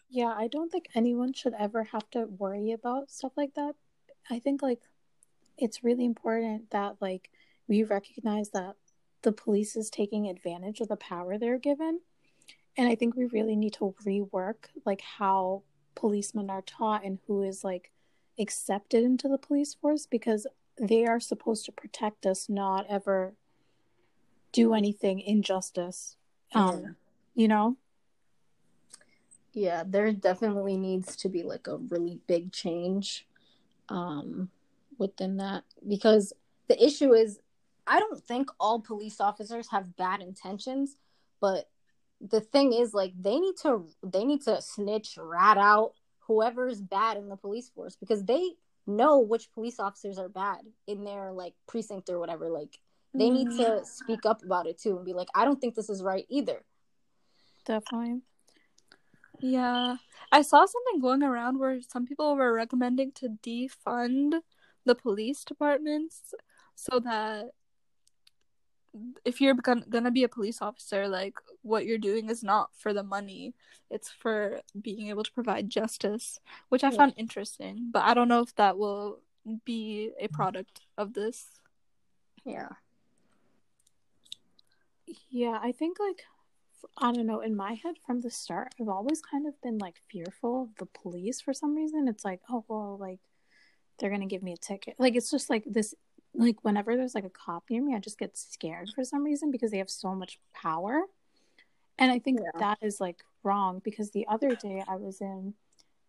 Yeah, 0.10 0.34
I 0.36 0.48
don't 0.48 0.72
think 0.72 0.88
anyone 0.96 1.34
should 1.34 1.54
ever 1.58 1.84
have 1.86 2.10
to 2.12 2.26
worry 2.26 2.72
about 2.72 3.10
stuff 3.10 3.32
like 3.36 3.56
that. 3.56 3.76
I 4.30 4.40
think 4.40 4.62
like 4.62 4.82
it's 5.58 5.84
really 5.84 6.06
important 6.06 6.72
that 6.72 6.98
like 7.02 7.30
we 7.68 7.84
recognize 7.84 8.50
that 8.50 8.76
the 9.22 9.32
police 9.32 9.76
is 9.76 9.90
taking 9.90 10.28
advantage 10.28 10.82
of 10.82 10.90
the 10.90 10.96
power 10.98 11.38
they're 11.38 11.58
given. 11.58 12.02
And 12.78 12.88
I 12.88 12.96
think 12.96 13.16
we 13.16 13.26
really 13.26 13.56
need 13.56 13.74
to 13.74 13.94
rework 14.06 14.66
like 14.86 15.02
how 15.02 15.64
policemen 15.96 16.50
are 16.50 16.64
taught 16.64 17.04
and 17.06 17.20
who 17.28 17.44
is 17.44 17.64
like 17.64 17.92
accepted 18.40 19.04
into 19.04 19.28
the 19.28 19.38
police 19.38 19.74
force 19.76 20.06
because 20.08 20.48
they 20.80 21.06
are 21.06 21.20
supposed 21.20 21.66
to 21.66 21.72
protect 21.72 22.26
us, 22.26 22.50
not 22.50 22.86
ever 22.90 23.36
do 24.52 24.74
anything 24.74 25.20
injustice. 25.20 26.16
Um, 26.54 26.82
Yeah. 26.82 26.90
you 27.36 27.48
know? 27.48 27.78
Yeah, 29.54 29.84
there 29.86 30.12
definitely 30.12 30.78
needs 30.78 31.16
to 31.18 31.30
be 31.30 31.44
like 31.44 31.68
a 31.68 31.78
really 31.78 32.20
big 32.28 32.52
change 32.52 33.28
um 33.90 34.50
within 34.98 35.38
that 35.38 35.64
because 35.86 36.32
the 36.70 36.84
issue 36.84 37.14
is 37.14 37.40
I 37.86 38.00
don't 38.00 38.24
think 38.24 38.50
all 38.60 38.80
police 38.80 39.20
officers 39.20 39.70
have 39.72 39.98
bad 39.98 40.22
intentions, 40.22 40.96
but 41.42 41.70
the 42.30 42.42
thing 42.42 42.74
is 42.74 42.94
like 42.94 43.14
they 43.20 43.40
need 43.40 43.56
to 43.62 43.86
they 44.04 44.24
need 44.24 44.42
to 44.42 44.62
snitch 44.62 45.18
rat 45.18 45.58
out 45.58 45.94
whoever's 46.28 46.82
bad 46.82 47.18
in 47.18 47.28
the 47.28 47.36
police 47.36 47.70
force 47.70 47.96
because 47.96 48.24
they 48.24 48.52
know 48.88 49.20
which 49.20 49.52
police 49.54 49.80
officers 49.80 50.18
are 50.18 50.30
bad 50.30 50.60
in 50.88 51.04
their 51.04 51.32
like 51.32 51.54
precinct 51.68 52.10
or 52.10 52.20
whatever 52.20 52.50
like 52.50 52.80
they 53.14 53.30
need 53.30 53.46
to 53.46 53.64
mm-hmm. 53.64 53.84
speak 53.84 54.26
up 54.26 54.44
about 54.44 54.66
it 54.66 54.80
too 54.80 54.96
and 54.96 55.06
be 55.06 55.14
like 55.14 55.28
I 55.36 55.46
don't 55.46 55.60
think 55.60 55.76
this 55.76 55.90
is 55.90 56.02
right 56.02 56.26
either. 56.30 56.66
Definitely. 57.66 58.22
Yeah. 59.40 59.98
I 60.32 60.42
saw 60.42 60.66
something 60.66 61.00
going 61.00 61.22
around 61.22 61.60
where 61.60 61.80
some 61.82 62.06
people 62.06 62.36
were 62.36 62.54
recommending 62.54 63.12
to 63.14 63.38
defund 63.46 64.40
the 64.86 64.96
police 64.96 65.44
departments 65.44 66.34
so 66.76 67.00
that 67.02 67.52
if 69.26 69.42
you're 69.42 69.54
gon- 69.54 69.86
gonna 69.90 70.12
be 70.12 70.24
a 70.24 70.30
police 70.30 70.62
officer, 70.62 71.08
like 71.08 71.36
what 71.64 71.86
you're 71.86 71.98
doing 71.98 72.30
is 72.30 72.44
not 72.44 72.70
for 72.76 72.94
the 72.94 73.04
money, 73.04 73.54
it's 73.90 74.10
for 74.10 74.62
being 74.80 75.08
able 75.10 75.24
to 75.24 75.32
provide 75.32 75.70
justice, 75.70 76.40
which 76.70 76.84
I 76.84 76.92
Yeah. 76.92 76.98
found 76.98 77.14
interesting. 77.18 77.90
But 77.92 78.04
I 78.04 78.14
don't 78.14 78.28
know 78.28 78.42
if 78.42 78.54
that 78.56 78.78
will 78.78 79.22
be 79.66 80.12
a 80.20 80.28
product 80.28 80.82
of 80.98 81.14
this. 81.14 81.60
Yeah. 82.46 82.70
Yeah, 85.30 85.60
I 85.62 85.72
think 85.72 86.00
like 86.00 86.24
I 86.98 87.14
don't 87.14 87.26
know, 87.26 87.40
in 87.40 87.56
my 87.56 87.74
head 87.74 87.96
from 88.06 88.20
the 88.22 88.30
start, 88.30 88.76
I've 88.80 88.90
always 88.90 89.22
kind 89.22 89.48
of 89.48 89.60
been 89.62 89.78
like 89.78 89.96
fearful 90.12 90.64
of 90.64 90.76
the 90.78 90.86
police 90.86 91.40
for 91.40 91.54
some 91.54 91.76
reason. 91.76 92.08
It's 92.08 92.26
like, 92.26 92.42
oh 92.50 92.66
well, 92.68 92.98
like 93.00 93.20
they're 93.98 94.10
gonna 94.10 94.26
give 94.28 94.44
me 94.44 94.54
a 94.54 94.58
ticket. 94.58 94.96
Like 95.00 95.16
it's 95.16 95.32
just 95.32 95.50
like 95.50 95.64
this 95.66 95.96
like 96.36 96.58
whenever 96.64 96.96
there's 96.98 97.16
like 97.16 97.26
a 97.26 97.30
cop 97.30 97.64
near 97.70 97.82
me, 97.84 97.96
I 97.96 98.00
just 98.00 98.18
get 98.20 98.38
scared 98.38 98.90
for 98.94 99.04
some 99.04 99.24
reason 99.24 99.52
because 99.52 99.72
they 99.72 99.78
have 99.78 99.90
so 99.90 100.14
much 100.16 100.40
power. 100.54 101.04
And 101.98 102.12
I 102.12 102.20
think 102.20 102.40
Yeah. 102.40 102.60
that 102.60 102.80
is 102.82 103.00
like 103.00 103.24
wrong 103.44 103.80
because 103.80 104.12
the 104.12 104.28
other 104.28 104.56
day 104.56 104.84
I 104.88 104.96
was 104.96 105.22
in 105.22 105.54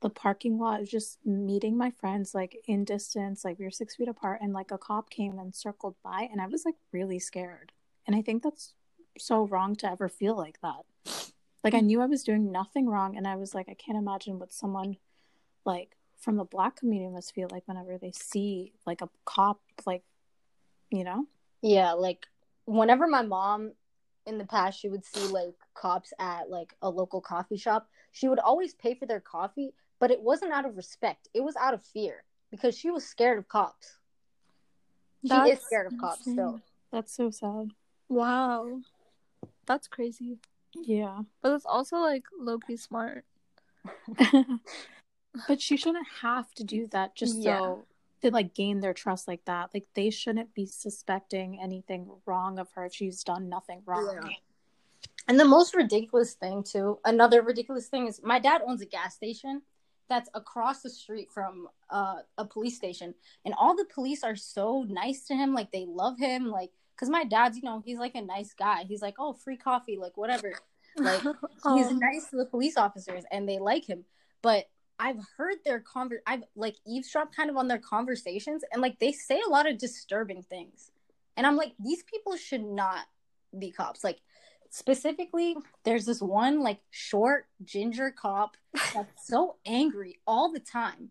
the 0.01 0.11
parking 0.11 0.59
lot 0.59 0.85
just 0.85 1.25
meeting 1.25 1.77
my 1.77 1.91
friends 1.91 2.35
like 2.35 2.57
in 2.67 2.85
distance, 2.85 3.45
like 3.45 3.59
we 3.59 3.65
were 3.65 3.71
six 3.71 3.97
feet 3.97 4.09
apart, 4.09 4.41
and 4.43 4.53
like 4.53 4.71
a 4.71 4.79
cop 4.79 5.11
came 5.11 5.39
and 5.39 5.55
circled 5.55 5.97
by 6.03 6.29
and 6.31 6.41
I 6.41 6.47
was 6.47 6.65
like 6.65 6.77
really 6.93 7.19
scared. 7.19 7.73
And 8.07 8.15
I 8.15 8.23
think 8.23 8.43
that's 8.43 8.75
so 9.19 9.47
wrong 9.47 9.77
to 9.77 9.91
ever 9.91 10.09
feel 10.09 10.37
like 10.37 10.61
that. 10.61 10.85
Like 11.63 11.75
I 11.75 11.81
mm. 11.81 11.85
knew 11.85 12.01
I 12.03 12.07
was 12.07 12.23
doing 12.23 12.53
nothing 12.53 12.87
wrong 12.87 13.17
and 13.17 13.27
I 13.27 13.37
was 13.37 13.55
like, 13.55 13.69
I 13.69 13.75
can't 13.75 13.99
imagine 13.99 14.39
what 14.39 14.53
someone 14.53 14.97
like 15.65 15.97
from 16.19 16.37
the 16.37 16.45
black 16.45 16.77
community 16.77 17.11
must 17.11 17.35
feel 17.35 17.49
like 17.51 17.67
whenever 17.67 17.99
they 17.99 18.13
see 18.13 18.73
like 18.87 19.01
a 19.01 19.09
cop 19.25 19.61
like 19.87 20.03
you 20.91 21.05
know? 21.05 21.27
Yeah, 21.63 21.93
like 21.93 22.27
whenever 22.67 23.07
my 23.07 23.23
mom 23.23 23.73
in 24.27 24.39
the 24.39 24.45
past 24.45 24.79
she 24.81 24.89
would 24.89 25.05
see 25.05 25.27
like 25.29 25.55
cops 25.75 26.13
at 26.19 26.51
like 26.51 26.75
a 26.83 26.89
local 26.91 27.21
coffee 27.21 27.57
shop, 27.57 27.89
she 28.13 28.29
would 28.29 28.39
always 28.39 28.75
pay 28.75 28.95
for 28.95 29.07
their 29.07 29.21
coffee, 29.21 29.75
but 30.01 30.11
it 30.11 30.21
wasn't 30.21 30.53
out 30.53 30.67
of 30.67 30.77
respect. 30.77 31.29
It 31.35 31.43
was 31.43 31.57
out 31.57 31.75
of 31.75 31.83
fear 31.85 32.25
because 32.51 32.77
she 32.77 32.91
was 32.91 33.05
scared 33.05 33.39
of 33.39 33.49
cops. 33.49 33.99
She 35.27 35.35
is 35.35 35.61
scared 35.61 35.87
of 35.87 35.99
cops 35.99 36.23
still. 36.23 36.33
insane. 36.37 36.63
That's 36.93 37.15
so 37.15 37.31
sad. 37.31 37.71
Wow. 38.09 38.81
That's 39.67 39.89
crazy. 39.89 40.39
Yeah. 40.75 41.23
But 41.43 41.53
it's 41.53 41.67
also 41.67 41.97
like 41.97 42.25
low 42.39 42.59
key 42.59 42.77
smart. 42.77 43.25
but 45.49 45.61
she 45.61 45.77
shouldn't 45.77 46.07
have 46.23 46.53
to 46.55 46.65
do 46.65 46.87
that 46.89 47.15
just 47.17 47.39
Yeah. 47.43 47.59
so 47.59 47.87
to 48.25 48.31
like 48.31 48.55
gain 48.55 48.81
their 48.81 48.95
trust 48.95 49.29
like 49.29 49.45
that. 49.45 49.71
Like 49.73 49.87
they 49.95 50.11
shouldn't 50.11 50.55
be 50.55 50.67
suspecting 50.67 51.61
anything 51.63 52.11
wrong 52.27 52.59
of 52.59 52.71
her 52.73 52.87
if 52.87 52.95
she's 52.95 53.23
done 53.23 53.49
nothing 53.49 53.83
wrong. 53.87 54.19
Yeah. 54.25 54.31
And 55.29 55.39
the 55.41 55.45
most 55.45 55.75
ridiculous 55.75 56.35
thing 56.35 56.63
too, 56.63 56.99
another 57.05 57.43
ridiculous 57.43 57.87
thing 57.89 58.07
is 58.07 58.21
my 58.23 58.39
dad 58.39 58.63
owns 58.67 58.83
a 58.83 58.87
gas 58.87 59.15
station 59.15 59.63
that's 60.09 60.29
across 60.35 60.83
the 60.83 60.91
street 60.91 61.31
from 61.33 61.69
uh, 61.89 62.17
a 62.37 62.45
police 62.45 62.77
station, 62.77 63.15
and 63.47 63.55
all 63.59 63.75
the 63.75 63.87
police 63.87 64.23
are 64.23 64.37
so 64.37 64.85
nice 64.87 65.27
to 65.29 65.35
him, 65.35 65.55
like 65.55 65.73
they 65.73 65.87
love 65.87 66.19
him, 66.19 66.51
like 66.51 66.71
because 66.95 67.09
my 67.09 67.25
dad's, 67.25 67.57
you 67.57 67.63
know, 67.63 67.83
he's 67.85 67.99
like 67.99 68.15
a 68.15 68.21
nice 68.21 68.53
guy. 68.53 68.85
He's 68.85 69.01
like, 69.03 69.15
oh, 69.19 69.33
free 69.33 69.57
coffee, 69.57 69.97
like 69.99 70.17
whatever. 70.17 70.53
Like 70.99 71.21
he's 71.23 71.31
Oh. 71.65 71.99
nice 72.01 72.29
to 72.31 72.37
the 72.37 72.45
police 72.45 72.77
officers, 72.77 73.25
and 73.33 73.49
they 73.49 73.59
like 73.59 73.87
him. 73.87 74.05
But 74.43 74.69
I've 74.99 75.21
heard 75.37 75.57
their 75.65 75.81
conver, 75.81 76.19
I've 76.27 76.45
like 76.57 76.77
eavesdropped 76.87 77.35
kind 77.35 77.51
of 77.51 77.57
on 77.57 77.69
their 77.69 77.79
conversations, 77.79 78.63
and 78.73 78.81
like 78.81 78.99
they 78.99 79.13
say 79.13 79.41
a 79.47 79.51
lot 79.51 79.69
of 79.69 79.79
disturbing 79.79 80.43
things, 80.43 80.91
and 81.37 81.47
I'm 81.47 81.57
like, 81.57 81.73
these 81.79 82.03
people 82.05 82.37
should 82.37 82.65
not 82.65 83.07
be 83.59 83.71
cops. 83.71 84.05
Like 84.05 84.21
specifically 84.71 85.57
there's 85.85 86.05
this 86.05 86.21
one 86.21 86.61
like 86.61 86.81
short 86.91 87.47
ginger 87.65 88.11
cop 88.11 88.57
that's 88.95 89.27
so 89.27 89.57
angry 89.67 90.19
all 90.27 90.53
the 90.53 90.61
time. 90.61 91.11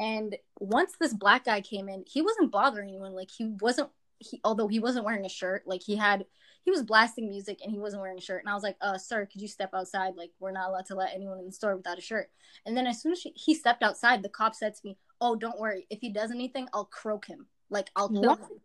And 0.00 0.36
once 0.60 0.94
this 1.00 1.14
black 1.14 1.44
guy 1.44 1.60
came 1.60 1.88
in 1.88 2.04
he 2.06 2.22
wasn't 2.22 2.52
bothering 2.52 2.88
anyone. 2.88 3.14
Like 3.14 3.30
he 3.30 3.46
wasn't 3.60 3.90
he 4.18 4.40
although 4.44 4.68
he 4.68 4.80
wasn't 4.80 5.04
wearing 5.04 5.24
a 5.24 5.28
shirt 5.28 5.62
like 5.66 5.82
he 5.82 5.96
had 5.96 6.24
he 6.64 6.70
was 6.70 6.82
blasting 6.82 7.28
music 7.28 7.60
and 7.62 7.70
he 7.72 7.78
wasn't 7.78 8.00
wearing 8.00 8.18
a 8.18 8.20
shirt 8.20 8.42
and 8.42 8.50
i 8.50 8.54
was 8.54 8.62
like 8.62 8.76
uh 8.80 8.98
sir 8.98 9.26
could 9.26 9.40
you 9.40 9.48
step 9.48 9.70
outside 9.74 10.14
like 10.16 10.30
we're 10.40 10.50
not 10.52 10.68
allowed 10.68 10.86
to 10.86 10.94
let 10.94 11.14
anyone 11.14 11.38
in 11.38 11.46
the 11.46 11.52
store 11.52 11.76
without 11.76 11.98
a 11.98 12.02
shirt 12.02 12.30
and 12.66 12.76
then 12.76 12.86
as 12.86 13.00
soon 13.00 13.12
as 13.12 13.20
she, 13.20 13.32
he 13.36 13.54
stepped 13.54 13.82
outside 13.82 14.22
the 14.22 14.28
cop 14.28 14.54
said 14.54 14.74
to 14.74 14.80
me 14.84 14.96
oh 15.20 15.36
don't 15.36 15.58
worry 15.58 15.86
if 15.90 16.00
he 16.00 16.10
does 16.12 16.30
anything 16.30 16.66
i'll 16.74 16.84
croak 16.84 17.26
him 17.26 17.46
like 17.70 17.90
i'll 17.96 18.08
kill 18.08 18.22
What? 18.22 18.38
him 18.40 18.60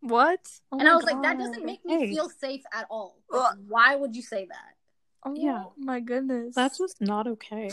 What? 0.00 0.40
Oh 0.70 0.78
and 0.78 0.88
I 0.88 0.94
was 0.96 1.04
like, 1.04 1.22
that 1.22 1.38
doesn't 1.38 1.64
make 1.64 1.84
me 1.84 1.98
Hey. 1.98 2.10
feel 2.10 2.28
safe 2.28 2.62
at 2.72 2.86
all. 2.90 3.16
Like, 3.30 3.54
why 3.68 3.96
would 3.96 4.14
you 4.14 4.22
say 4.22 4.46
that? 4.46 4.74
Oh 5.24 5.34
Yeah. 5.34 5.64
my 5.78 6.00
goodness. 6.00 6.54
That's 6.54 6.78
just 6.78 7.00
not 7.00 7.26
okay. 7.26 7.70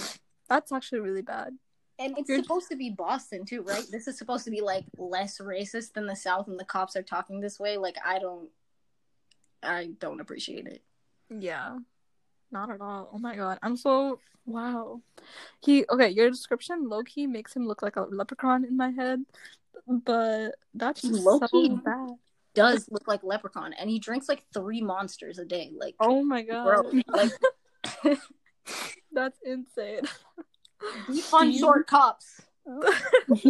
that's 0.48 0.72
actually 0.72 1.02
really 1.02 1.22
bad. 1.22 1.58
And 2.02 2.18
it's 2.18 2.28
You're- 2.30 2.42
supposed 2.42 2.70
to 2.70 2.76
be 2.76 2.90
Boston 2.90 3.46
too, 3.46 3.62
right? 3.62 3.86
This 3.92 4.08
is 4.08 4.18
supposed 4.18 4.44
to 4.46 4.52
be 4.52 4.62
like 4.62 4.86
less 4.98 5.38
racist 5.40 5.94
than 5.94 6.08
the 6.08 6.16
South, 6.16 6.48
and 6.48 6.60
the 6.60 6.66
cops 6.66 6.96
are 6.96 7.04
talking 7.04 7.40
this 7.40 7.60
way. 7.60 7.78
Like, 7.78 7.98
I 8.06 8.18
don't, 8.20 8.50
I 9.64 9.92
don't 10.00 10.20
appreciate 10.20 10.66
it. 10.68 10.82
Yeah. 11.30 11.78
Not 12.52 12.70
at 12.72 12.82
all. 12.82 13.10
Oh 13.14 13.20
my 13.20 13.36
god. 13.36 13.60
I'm 13.62 13.78
so 13.78 14.20
wow. 14.46 15.02
He 15.62 15.86
okay, 15.90 16.10
your 16.10 16.30
description 16.30 16.90
low 16.90 17.04
key 17.04 17.28
makes 17.28 17.56
him 17.56 17.68
look 17.68 17.82
like 17.82 17.96
a 17.96 18.02
leprechaun 18.02 18.66
in 18.66 18.76
my 18.76 18.90
head. 18.90 19.24
But 19.88 20.56
that's 20.74 21.02
just 21.02 21.24
Low-key. 21.24 21.70
so 21.70 21.76
bad. 21.78 22.10
Does 22.54 22.88
look 22.92 23.08
like 23.08 23.24
Leprechaun, 23.24 23.74
and 23.74 23.90
he 23.90 23.98
drinks 24.00 24.28
like 24.28 24.44
three 24.54 24.82
monsters 24.82 25.40
a 25.40 25.46
day. 25.46 25.72
Like, 25.76 25.96
Oh 26.00 26.24
my 26.24 26.42
god. 26.44 26.66
bro, 26.66 27.02
like 27.08 27.32
That's 29.14 29.40
insane. 29.46 30.02
on 31.34 31.52
short 31.58 31.88
cops. 31.88 32.42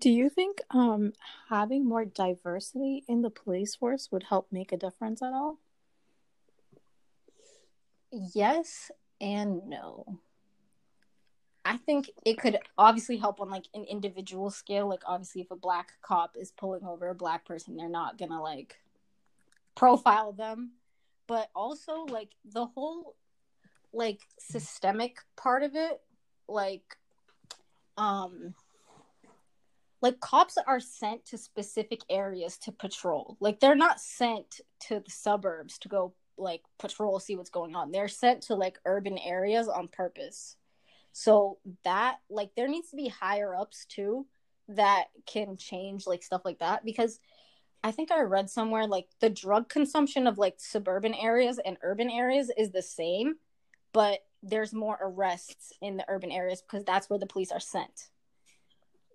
Do 0.00 0.10
you 0.10 0.30
think 0.30 0.60
um 0.70 1.12
having 1.48 1.86
more 1.86 2.04
diversity 2.04 3.04
in 3.08 3.22
the 3.22 3.30
police 3.30 3.74
force 3.74 4.10
would 4.12 4.24
help 4.24 4.48
make 4.52 4.72
a 4.72 4.76
difference 4.76 5.22
at 5.22 5.32
all? 5.32 5.58
Yes 8.12 8.90
and 9.20 9.66
no. 9.66 10.20
I 11.64 11.76
think 11.76 12.10
it 12.26 12.38
could 12.38 12.58
obviously 12.76 13.16
help 13.16 13.40
on 13.40 13.48
like 13.48 13.66
an 13.74 13.84
individual 13.84 14.50
scale. 14.50 14.88
Like 14.88 15.02
obviously 15.06 15.42
if 15.42 15.50
a 15.50 15.56
black 15.56 15.92
cop 16.02 16.36
is 16.36 16.50
pulling 16.50 16.84
over 16.84 17.08
a 17.08 17.14
black 17.14 17.44
person, 17.44 17.76
they're 17.76 17.88
not 17.88 18.18
gonna 18.18 18.42
like 18.42 18.76
profile 19.74 20.32
them. 20.32 20.72
But 21.28 21.50
also 21.54 22.04
like 22.08 22.30
the 22.44 22.66
whole 22.66 23.14
like 23.92 24.20
systemic 24.38 25.18
part 25.36 25.62
of 25.62 25.76
it, 25.76 26.00
like 26.52 26.96
um 27.96 28.54
like 30.00 30.18
cops 30.18 30.58
are 30.66 30.80
sent 30.80 31.24
to 31.26 31.38
specific 31.38 32.00
areas 32.10 32.58
to 32.58 32.72
patrol. 32.72 33.36
Like 33.40 33.60
they're 33.60 33.76
not 33.76 34.00
sent 34.00 34.60
to 34.88 35.00
the 35.00 35.10
suburbs 35.10 35.78
to 35.78 35.88
go 35.88 36.12
like 36.36 36.62
patrol 36.78 37.20
see 37.20 37.36
what's 37.36 37.50
going 37.50 37.76
on. 37.76 37.92
They're 37.92 38.08
sent 38.08 38.42
to 38.44 38.56
like 38.56 38.78
urban 38.84 39.16
areas 39.16 39.68
on 39.68 39.86
purpose. 39.88 40.56
So 41.12 41.58
that 41.84 42.16
like 42.28 42.50
there 42.56 42.68
needs 42.68 42.90
to 42.90 42.96
be 42.96 43.08
higher 43.08 43.54
ups 43.54 43.86
too 43.86 44.26
that 44.68 45.06
can 45.26 45.56
change 45.56 46.06
like 46.06 46.22
stuff 46.22 46.42
like 46.44 46.58
that 46.58 46.84
because 46.84 47.20
I 47.84 47.92
think 47.92 48.10
I 48.10 48.20
read 48.22 48.48
somewhere 48.48 48.86
like 48.86 49.08
the 49.20 49.30
drug 49.30 49.68
consumption 49.68 50.26
of 50.26 50.38
like 50.38 50.54
suburban 50.58 51.14
areas 51.14 51.60
and 51.64 51.76
urban 51.82 52.10
areas 52.10 52.50
is 52.56 52.70
the 52.70 52.82
same, 52.82 53.34
but 53.92 54.20
there's 54.42 54.72
more 54.72 54.98
arrests 55.00 55.72
in 55.80 55.96
the 55.96 56.04
urban 56.08 56.30
areas 56.30 56.62
because 56.62 56.84
that's 56.84 57.08
where 57.08 57.18
the 57.18 57.26
police 57.26 57.52
are 57.52 57.60
sent. 57.60 58.08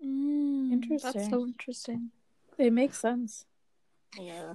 Mm, 0.03 0.71
Interesting. 0.71 1.11
That's 1.13 1.29
so 1.29 1.45
interesting. 1.45 2.11
It 2.57 2.71
makes 2.71 2.99
sense. 2.99 3.45
Yeah. 4.17 4.53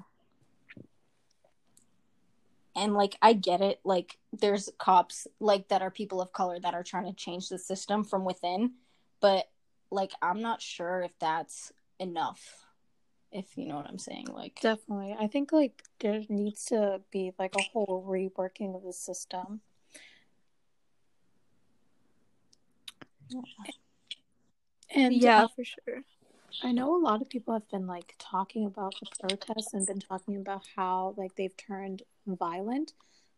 And 2.75 2.95
like 2.95 3.17
I 3.21 3.35
get 3.35 3.61
it, 3.61 3.81
like 3.85 4.19
there's 4.33 4.71
cops 4.79 5.27
like 5.41 5.69
that 5.69 5.83
are 5.83 5.91
people 5.91 6.23
of 6.23 6.33
color 6.33 6.59
that 6.59 6.75
are 6.75 6.83
trying 6.83 7.05
to 7.05 7.13
change 7.13 7.49
the 7.49 7.59
system 7.59 8.03
from 8.03 8.25
within, 8.25 8.73
but 9.21 9.51
like 9.91 10.13
I'm 10.23 10.41
not 10.41 10.63
sure 10.63 11.03
if 11.03 11.13
that's 11.19 11.73
enough. 11.99 12.65
If 13.31 13.57
you 13.57 13.67
know 13.67 13.77
what 13.77 13.87
I'm 13.87 13.99
saying, 13.99 14.29
like 14.33 14.59
Definitely. 14.63 15.17
I 15.19 15.27
think 15.27 15.53
like 15.53 15.83
there 16.01 16.23
needs 16.31 16.65
to 16.67 17.03
be 17.11 17.33
like 17.39 17.55
a 17.57 17.63
whole 17.63 18.05
reworking 18.09 18.75
of 18.75 18.85
the 18.85 18.93
system. 18.93 19.61
And 24.95 25.15
yeah, 25.15 25.45
uh, 25.45 25.49
for 25.49 25.65
sure. 25.65 26.03
I 26.63 26.73
know 26.73 26.95
a 26.97 27.03
lot 27.03 27.23
of 27.23 27.31
people 27.31 27.55
have 27.55 27.69
been 27.71 27.87
like 27.87 28.15
talking 28.19 28.67
about 28.67 28.95
the 29.01 29.07
protests 29.21 29.73
and 29.73 29.87
been 29.87 30.01
talking 30.01 30.37
about 30.37 30.63
how 30.77 31.15
like 31.17 31.35
they've 31.37 31.57
turned 31.57 32.03
violent, 32.27 32.93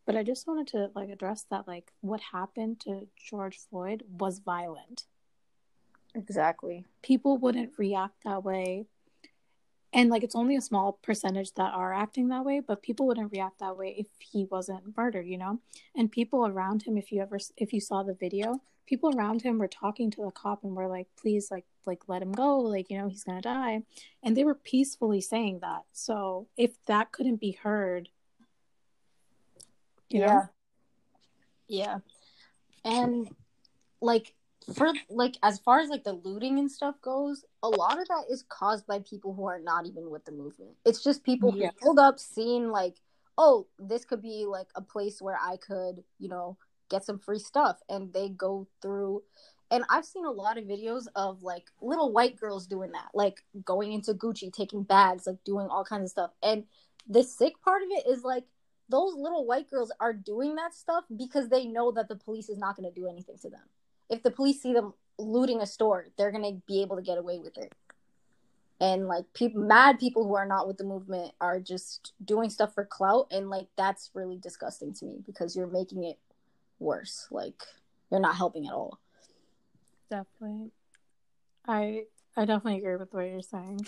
but 0.05 0.17
I 0.17 0.23
just 0.25 0.47
wanted 0.47 0.67
to 0.69 0.91
like 0.95 1.11
address 1.11 1.45
that 1.51 1.69
like 1.69 1.93
what 2.01 2.21
happened 2.21 2.81
to 2.81 3.07
George 3.17 3.59
Floyd 3.71 4.03
was 4.09 4.41
violent. 4.41 5.05
exactly. 6.15 6.85
People 7.03 7.39
wouldn't 7.39 7.79
react 7.79 8.25
that 8.25 8.45
way. 8.45 8.87
And 9.95 10.11
like 10.11 10.25
it's 10.25 10.35
only 10.35 10.57
a 10.57 10.61
small 10.61 10.99
percentage 11.03 11.55
that 11.55 11.73
are 11.73 11.95
acting 11.95 12.29
that 12.29 12.45
way, 12.45 12.61
but 12.61 12.83
people 12.83 13.07
wouldn't 13.07 13.33
react 13.33 13.61
that 13.61 13.79
way 13.79 13.95
if 13.97 14.09
he 14.19 14.45
wasn't 14.45 14.97
murdered, 14.97 15.27
you 15.27 15.39
know? 15.39 15.61
And 15.95 16.11
people 16.11 16.47
around 16.47 16.83
him 16.83 16.99
if 16.99 17.13
you 17.13 17.23
ever 17.23 17.39
if 17.57 17.73
you 17.73 17.81
saw 17.81 18.03
the 18.03 18.15
video, 18.15 18.61
people 18.87 19.17
around 19.17 19.43
him 19.43 19.59
were 19.59 19.69
talking 19.69 20.11
to 20.11 20.23
the 20.23 20.33
cop 20.33 20.65
and 20.65 20.75
were 20.75 20.89
like, 20.89 21.07
"Please 21.17 21.51
like 21.51 21.65
like 21.87 22.09
let 22.09 22.23
him 22.23 22.33
go, 22.33 22.59
like, 22.59 22.91
you 22.91 22.99
know, 22.99 23.09
he's 23.09 23.25
to 23.25 23.41
die." 23.41 23.83
And 24.23 24.37
they 24.37 24.45
were 24.45 24.57
peacefully 24.57 25.21
saying 25.21 25.61
that. 25.61 25.85
So, 25.93 26.49
if 26.57 26.73
that 26.87 27.13
couldn't 27.13 27.41
be 27.41 27.53
heard, 27.53 28.09
you 30.11 30.21
know? 30.21 30.27
yeah. 30.27 30.47
Yeah. 31.69 31.99
And 32.85 33.29
like 34.01 34.35
for 34.73 34.93
like 35.11 35.37
as 35.43 35.59
far 35.59 35.81
as 35.81 35.89
like 35.91 36.05
the 36.05 36.13
looting 36.13 36.59
and 36.59 36.71
stuff 36.71 36.95
goes, 37.03 37.45
a 37.63 37.69
lot 37.69 37.99
of 38.01 38.09
that 38.09 38.25
is 38.31 38.45
caused 38.49 38.87
by 38.87 39.01
people 39.01 39.35
who 39.35 39.45
are 39.47 39.59
not 39.59 39.87
even 39.87 40.11
with 40.11 40.25
the 40.25 40.33
movement. 40.33 40.73
It's 40.85 41.03
just 41.03 41.23
people 41.23 41.55
Yeah. 41.55 41.69
who 41.69 41.73
pulled 41.87 41.99
up, 41.99 42.19
seeing 42.19 42.71
like, 42.71 42.97
oh, 43.37 43.67
this 43.79 44.05
could 44.05 44.23
be 44.23 44.47
like 44.47 44.69
a 44.75 44.81
place 44.81 45.21
where 45.21 45.39
I 45.41 45.57
could, 45.57 46.05
you 46.19 46.29
know, 46.29 46.57
get 46.89 47.05
some 47.05 47.19
free 47.19 47.39
stuff, 47.39 47.81
and 47.89 48.13
they 48.13 48.29
go 48.29 48.67
through. 48.81 49.23
And 49.71 49.85
I've 49.89 50.05
seen 50.05 50.25
a 50.25 50.31
lot 50.31 50.59
of 50.59 50.65
videos 50.65 51.07
of 51.17 51.43
like 51.43 51.65
little 51.81 52.13
white 52.13 52.37
girls 52.39 52.67
doing 52.67 52.93
that, 52.93 53.09
like 53.15 53.43
going 53.65 53.93
into 53.93 54.15
Gucci, 54.15 54.53
taking 54.53 54.83
bags, 54.83 55.27
like 55.27 55.43
doing 55.45 55.67
all 55.69 55.85
kinds 55.85 56.05
of 56.05 56.11
stuff. 56.11 56.31
And 56.43 56.65
the 57.09 57.23
sick 57.23 57.55
part 57.63 57.83
of 57.83 57.89
it 57.91 58.07
is 58.07 58.23
like 58.23 58.45
those 58.89 59.15
little 59.15 59.47
white 59.47 59.69
girls 59.69 59.91
are 60.01 60.13
doing 60.13 60.55
that 60.57 60.75
stuff 60.75 61.05
because 61.17 61.49
they 61.49 61.65
know 61.67 61.91
that 61.93 62.09
the 62.09 62.17
police 62.17 62.49
is 62.49 62.59
not 62.59 62.77
going 62.77 62.89
to 62.89 62.95
do 63.01 63.09
anything 63.09 63.39
to 63.39 63.51
them. 63.51 63.63
If 64.09 64.23
the 64.23 64.31
police 64.31 64.61
see 64.63 64.73
them 64.73 64.95
looting 65.19 65.61
a 65.61 65.67
store, 65.67 66.07
they're 66.17 66.33
to 66.45 66.63
be 66.67 66.83
able 66.83 66.97
to 66.97 67.03
get 67.03 67.19
away 67.19 67.39
with 67.39 67.57
it. 67.59 67.73
And 68.81 69.07
like 69.07 69.33
people 69.35 69.63
mad 69.63 69.99
people 69.99 70.27
who 70.27 70.35
are 70.35 70.47
not 70.47 70.67
with 70.67 70.79
the 70.79 70.85
movement 70.85 71.33
are 71.41 71.61
just 71.61 72.13
doing 72.25 72.51
stuff 72.51 72.75
for 72.75 72.85
clout 72.85 73.29
and 73.31 73.49
like 73.49 73.69
that's 73.77 74.11
really 74.15 74.37
disgusting 74.37 74.93
to 74.95 75.05
me 75.05 75.23
because 75.25 75.55
you're 75.55 75.69
making 75.69 76.05
it 76.05 76.19
worse. 76.81 77.29
Like 77.31 77.63
you're 78.11 78.21
not 78.21 78.37
helping 78.37 78.67
at 78.67 78.73
all. 78.73 78.99
Definitely. 80.11 80.71
I 81.67 82.05
I 82.37 82.45
definitely 82.45 82.81
agree 82.81 82.97
with 82.97 83.13
what 83.15 83.23
you're 83.23 83.43
saying. 83.43 83.87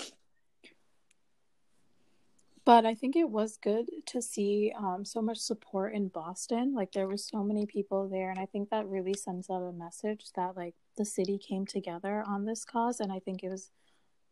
But 2.67 2.85
I 2.85 2.97
think 2.97 3.15
it 3.15 3.31
was 3.31 3.57
good 3.57 3.87
to 4.07 4.21
see 4.21 4.73
um, 4.77 5.05
so 5.05 5.23
much 5.23 5.39
support 5.39 5.95
in 5.95 6.09
Boston. 6.09 6.75
Like 6.75 6.91
there 6.91 7.07
were 7.07 7.17
so 7.17 7.45
many 7.45 7.65
people 7.65 8.09
there, 8.09 8.29
and 8.29 8.41
I 8.41 8.47
think 8.47 8.71
that 8.71 8.89
really 8.89 9.15
sends 9.15 9.49
out 9.49 9.63
a 9.63 9.73
message 9.73 10.27
that 10.35 10.57
like 10.57 10.75
the 10.97 11.05
city 11.05 11.39
came 11.39 11.65
together 11.65 12.25
on 12.27 12.45
this 12.45 12.65
cause, 12.65 12.99
and 12.99 13.13
I 13.13 13.21
think 13.21 13.45
it 13.45 13.51
was 13.51 13.71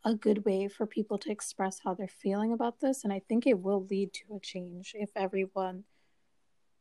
a 0.05 0.15
good 0.15 0.45
way 0.45 0.67
for 0.67 0.85
people 0.85 1.17
to 1.19 1.31
express 1.31 1.79
how 1.85 1.95
they're 1.95 2.09
feeling 2.09 2.53
about 2.53 2.81
this, 2.81 3.05
and 3.05 3.13
I 3.13 3.21
think 3.21 3.47
it 3.47 3.61
will 3.61 3.87
lead 3.89 4.13
to 4.15 4.35
a 4.35 4.41
change 4.41 4.97
if 4.99 5.11
everyone 5.15 5.85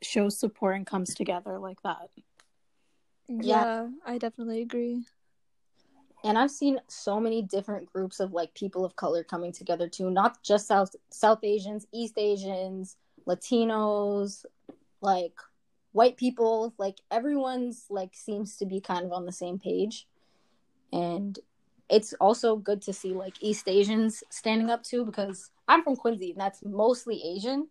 shows 0.02 0.40
support 0.40 0.76
and 0.76 0.88
comes 0.88 1.14
together 1.14 1.60
like 1.60 1.84
that. 1.84 2.10
Yeah, 3.28 3.90
I 4.04 4.18
definitely 4.18 4.62
agree. 4.62 5.06
And 6.24 6.38
I've 6.38 6.52
seen 6.52 6.80
so 6.88 7.20
many 7.20 7.42
different 7.42 7.92
groups 7.92 8.20
of 8.20 8.32
like 8.32 8.54
people 8.54 8.86
of 8.86 8.96
color 8.96 9.24
coming 9.24 9.52
together 9.52 9.90
too, 9.90 10.10
not 10.10 10.42
just 10.42 10.68
South 10.68 10.96
South 11.10 11.44
Asians, 11.44 11.86
East 11.92 12.14
Asians, 12.18 12.96
Latinos, 13.28 14.46
like 15.02 15.34
white 15.92 16.16
people, 16.16 16.74
like 16.78 17.00
everyone's 17.12 17.86
like 17.90 18.16
seems 18.16 18.58
to 18.58 18.66
be 18.66 18.80
kind 18.80 19.06
of 19.06 19.12
on 19.12 19.26
the 19.26 19.32
same 19.32 19.60
page. 19.60 20.08
And 20.94 21.38
it's 21.90 22.14
also 22.14 22.56
good 22.56 22.82
to 22.84 22.94
see 22.94 23.14
like 23.14 23.36
East 23.42 23.68
Asians 23.68 24.24
standing 24.30 24.70
up 24.70 24.84
too 24.84 25.06
because 25.06 25.52
I'm 25.68 25.84
from 25.84 25.98
Quincy 25.98 26.32
and 26.32 26.40
that's 26.40 26.64
mostly 26.64 27.22
Asian. 27.24 27.68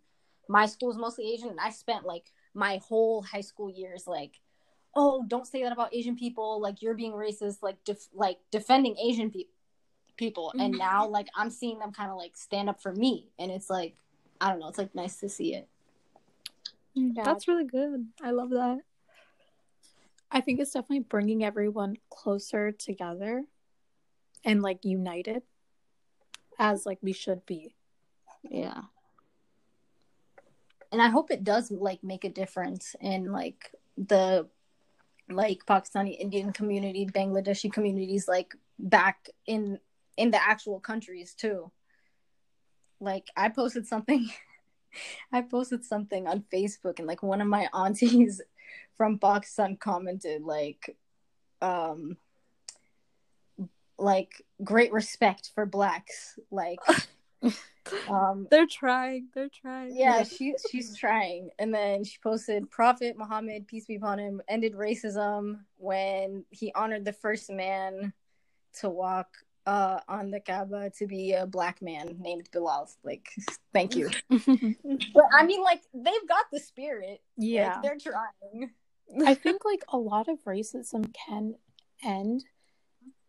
My 0.48 0.66
school's 0.66 0.98
mostly 0.98 1.32
Asian 1.32 1.48
and 1.48 1.60
I 1.60 1.70
spent 1.70 2.04
like 2.04 2.32
my 2.54 2.80
whole 2.86 3.22
high 3.22 3.40
school 3.40 3.70
years 3.70 4.06
like 4.06 4.40
oh 4.94 5.24
don't 5.26 5.46
say 5.46 5.62
that 5.62 5.72
about 5.72 5.94
asian 5.94 6.16
people 6.16 6.60
like 6.60 6.82
you're 6.82 6.94
being 6.94 7.12
racist 7.12 7.58
like 7.62 7.82
def- 7.84 8.08
like 8.12 8.38
defending 8.50 8.96
asian 8.98 9.30
pe- 9.30 9.44
people 10.16 10.52
and 10.58 10.74
Mhm. 10.74 10.78
now 10.78 11.06
like 11.06 11.28
i'm 11.34 11.50
seeing 11.50 11.78
them 11.78 11.92
kind 11.92 12.10
of 12.10 12.16
like 12.16 12.36
stand 12.36 12.68
up 12.68 12.80
for 12.82 12.92
me 12.94 13.30
and 13.38 13.50
it's 13.50 13.70
like 13.70 13.94
i 14.40 14.48
don't 14.50 14.58
know 14.60 14.68
it's 14.68 14.78
like 14.78 14.94
nice 14.94 15.16
to 15.20 15.28
see 15.28 15.54
it 15.54 15.68
Yeah, 16.94 17.24
That's 17.24 17.48
really 17.48 17.64
good. 17.64 18.08
I 18.22 18.32
love 18.32 18.50
that. 18.50 18.80
I 20.30 20.40
think 20.42 20.60
it's 20.60 20.72
definitely 20.72 21.00
bringing 21.00 21.42
everyone 21.42 21.96
closer 22.10 22.70
together 22.72 23.44
and 24.44 24.60
like 24.60 24.84
united 24.84 25.42
as 26.58 26.84
like 26.84 26.98
we 27.02 27.12
should 27.14 27.44
be. 27.46 27.74
yeah 28.50 28.82
and 30.90 31.00
i 31.00 31.08
hope 31.08 31.30
it 31.30 31.44
does 31.44 31.70
like 31.70 32.02
make 32.04 32.24
a 32.24 32.28
difference 32.28 32.94
in 33.00 33.32
like 33.32 33.74
the 33.96 34.46
like 35.28 35.64
pakistani 35.66 36.18
indian 36.18 36.52
community 36.52 37.06
bangladeshi 37.06 37.72
communities 37.72 38.28
like 38.28 38.54
back 38.78 39.28
in 39.46 39.78
in 40.16 40.30
the 40.30 40.42
actual 40.42 40.78
countries 40.78 41.34
too. 41.34 41.70
Like 43.00 43.28
i 43.36 43.48
posted 43.48 43.86
something 43.86 44.28
i 45.32 45.42
posted 45.42 45.84
something 45.84 46.26
on 46.26 46.44
facebook 46.52 46.98
and 46.98 47.08
like 47.08 47.22
one 47.22 47.40
of 47.40 47.48
my 47.48 47.68
aunties 47.72 48.40
from 48.96 49.18
pakistan 49.18 49.76
commented 49.76 50.42
like 50.42 50.96
um 51.62 52.16
like 54.02 54.42
great 54.62 54.92
respect 54.92 55.50
for 55.54 55.64
blacks. 55.64 56.38
Like 56.50 56.80
um 58.08 58.46
They're 58.50 58.66
trying. 58.66 59.28
They're 59.34 59.48
trying. 59.48 59.96
yeah, 59.96 60.22
she 60.22 60.54
she's 60.70 60.96
trying. 60.96 61.50
And 61.58 61.74
then 61.74 62.04
she 62.04 62.18
posted 62.22 62.70
Prophet 62.70 63.16
Muhammad, 63.18 63.66
peace 63.66 63.86
be 63.86 63.96
upon 63.96 64.18
him, 64.18 64.40
ended 64.48 64.74
racism 64.74 65.60
when 65.76 66.44
he 66.50 66.72
honored 66.74 67.04
the 67.04 67.12
first 67.12 67.50
man 67.50 68.12
to 68.80 68.88
walk 68.88 69.28
uh 69.66 70.00
on 70.08 70.30
the 70.30 70.40
Kaaba 70.40 70.90
to 70.98 71.06
be 71.06 71.32
a 71.34 71.46
black 71.46 71.82
man 71.82 72.16
named 72.18 72.48
Bilal. 72.52 72.90
Like, 73.04 73.28
thank 73.72 73.94
you. 73.96 74.10
But 74.30 75.24
I 75.32 75.44
mean, 75.44 75.62
like, 75.62 75.82
they've 75.94 76.28
got 76.28 76.46
the 76.52 76.60
spirit. 76.60 77.20
yeah. 77.36 77.74
Like, 77.74 77.82
they're 77.82 77.98
trying. 77.98 78.70
I 79.26 79.34
think 79.34 79.64
like 79.64 79.84
a 79.92 79.98
lot 79.98 80.28
of 80.28 80.42
racism 80.44 81.12
can 81.14 81.54
end 82.02 82.44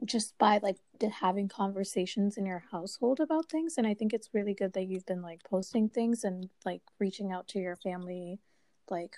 just 0.06 0.38
by 0.38 0.60
like 0.62 0.78
having 1.12 1.48
conversations 1.48 2.38
in 2.38 2.46
your 2.46 2.64
household 2.72 3.20
about 3.20 3.50
things 3.50 3.76
and 3.78 3.88
I 3.88 3.94
think 3.94 4.14
it's 4.14 4.34
really 4.34 4.54
good 4.54 4.74
that 4.74 4.88
you've 4.88 5.06
been 5.06 5.22
like 5.22 5.44
posting 5.44 5.90
things 5.90 6.24
and 6.24 6.50
like 6.66 6.82
reaching 7.00 7.32
out 7.32 7.48
to 7.50 7.60
your 7.60 7.76
family 7.76 8.40
like 8.90 9.16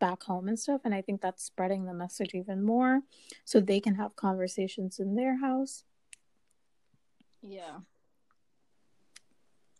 back 0.00 0.22
home 0.22 0.48
and 0.48 0.58
stuff 0.58 0.82
and 0.84 0.94
I 0.94 1.02
think 1.02 1.20
that's 1.20 1.44
spreading 1.44 1.84
the 1.84 1.94
message 1.94 2.34
even 2.34 2.62
more 2.62 3.00
so 3.44 3.60
they 3.60 3.80
can 3.80 3.94
have 3.94 4.16
conversations 4.16 4.98
in 4.98 5.14
their 5.14 5.40
house. 5.40 5.84
Yeah. 7.42 7.78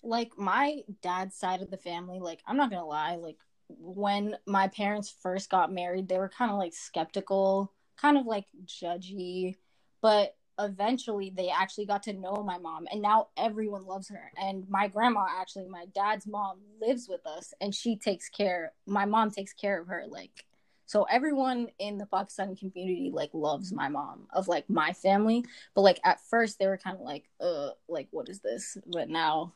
Like 0.02 0.36
my 0.36 0.82
dad's 1.02 1.36
side 1.36 1.62
of 1.62 1.70
the 1.70 1.78
family, 1.78 2.20
like 2.20 2.40
I'm 2.46 2.56
not 2.56 2.70
gonna 2.70 2.84
lie, 2.84 3.16
like 3.16 3.38
when 3.68 4.36
my 4.46 4.68
parents 4.68 5.14
first 5.22 5.50
got 5.50 5.72
married, 5.72 6.08
they 6.08 6.18
were 6.18 6.28
kind 6.28 6.50
of 6.50 6.58
like 6.58 6.74
skeptical, 6.74 7.72
kind 7.96 8.18
of 8.18 8.26
like 8.26 8.44
judgy, 8.66 9.56
but 10.04 10.36
eventually 10.58 11.32
they 11.34 11.48
actually 11.48 11.86
got 11.86 12.02
to 12.02 12.12
know 12.12 12.44
my 12.46 12.58
mom 12.58 12.86
and 12.92 13.00
now 13.00 13.28
everyone 13.38 13.86
loves 13.86 14.08
her 14.10 14.30
and 14.36 14.68
my 14.68 14.86
grandma 14.86 15.24
actually 15.40 15.66
my 15.66 15.86
dad's 15.94 16.26
mom 16.26 16.58
lives 16.78 17.08
with 17.08 17.26
us 17.26 17.54
and 17.60 17.74
she 17.74 17.96
takes 17.96 18.28
care 18.28 18.72
my 18.86 19.06
mom 19.06 19.30
takes 19.30 19.54
care 19.54 19.80
of 19.80 19.88
her 19.88 20.04
like 20.06 20.44
so 20.86 21.04
everyone 21.10 21.68
in 21.78 21.96
the 21.96 22.04
pakistani 22.04 22.56
community 22.56 23.10
like 23.12 23.30
loves 23.32 23.72
my 23.72 23.88
mom 23.88 24.28
of 24.32 24.46
like 24.46 24.68
my 24.68 24.92
family 24.92 25.42
but 25.74 25.80
like 25.80 25.98
at 26.04 26.20
first 26.20 26.58
they 26.58 26.66
were 26.66 26.78
kind 26.78 26.98
of 26.98 27.02
like 27.02 27.24
uh 27.40 27.70
like 27.88 28.06
what 28.10 28.28
is 28.28 28.40
this 28.40 28.76
but 28.92 29.08
now 29.08 29.52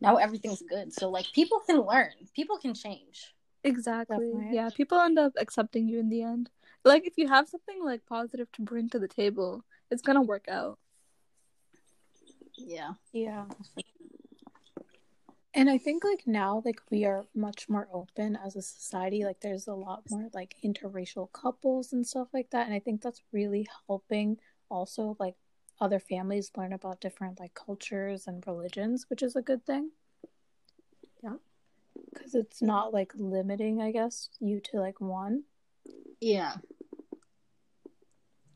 now 0.00 0.16
everything's 0.16 0.62
good 0.70 0.90
so 0.92 1.10
like 1.10 1.26
people 1.34 1.60
can 1.66 1.80
learn 1.80 2.12
people 2.34 2.56
can 2.56 2.72
change 2.72 3.34
Exactly. 3.64 4.18
Definitely. 4.18 4.54
Yeah, 4.54 4.68
people 4.74 4.98
end 5.00 5.18
up 5.18 5.32
accepting 5.38 5.88
you 5.88 5.98
in 5.98 6.10
the 6.10 6.22
end. 6.22 6.50
Like 6.84 7.06
if 7.06 7.14
you 7.16 7.28
have 7.28 7.48
something 7.48 7.82
like 7.82 8.04
positive 8.06 8.50
to 8.52 8.62
bring 8.62 8.88
to 8.90 8.98
the 8.98 9.08
table, 9.08 9.64
it's 9.90 10.02
gonna 10.02 10.22
work 10.22 10.46
out. 10.48 10.78
yeah 12.56 12.92
Yeah. 13.12 13.46
And 15.56 15.70
I 15.70 15.78
think 15.78 16.02
like 16.02 16.26
now 16.26 16.62
like 16.64 16.80
we 16.90 17.04
are 17.04 17.26
much 17.34 17.68
more 17.68 17.88
open 17.92 18.36
as 18.44 18.56
a 18.56 18.62
society. 18.62 19.24
Like 19.24 19.40
there's 19.40 19.68
a 19.68 19.74
lot 19.74 20.02
more 20.10 20.28
like 20.34 20.56
interracial 20.64 21.30
couples 21.32 21.92
and 21.92 22.04
stuff 22.06 22.28
like 22.34 22.50
that. 22.50 22.66
And 22.66 22.74
I 22.74 22.80
think 22.80 23.00
that's 23.02 23.22
really 23.32 23.68
helping 23.86 24.38
also 24.68 25.16
like 25.20 25.36
other 25.80 26.00
families 26.00 26.50
learn 26.56 26.72
about 26.72 27.00
different 27.00 27.38
like 27.38 27.54
cultures 27.54 28.26
and 28.26 28.44
religions, 28.46 29.06
which 29.08 29.22
is 29.22 29.36
a 29.36 29.42
good 29.42 29.64
thing. 29.64 29.90
Yeah. 31.22 31.36
Cuz 32.16 32.34
it's 32.34 32.60
not 32.60 32.92
like 32.92 33.12
limiting, 33.14 33.80
I 33.80 33.92
guess, 33.92 34.30
you 34.40 34.60
to 34.60 34.80
like 34.80 35.00
one. 35.00 35.44
yeah 36.20 36.56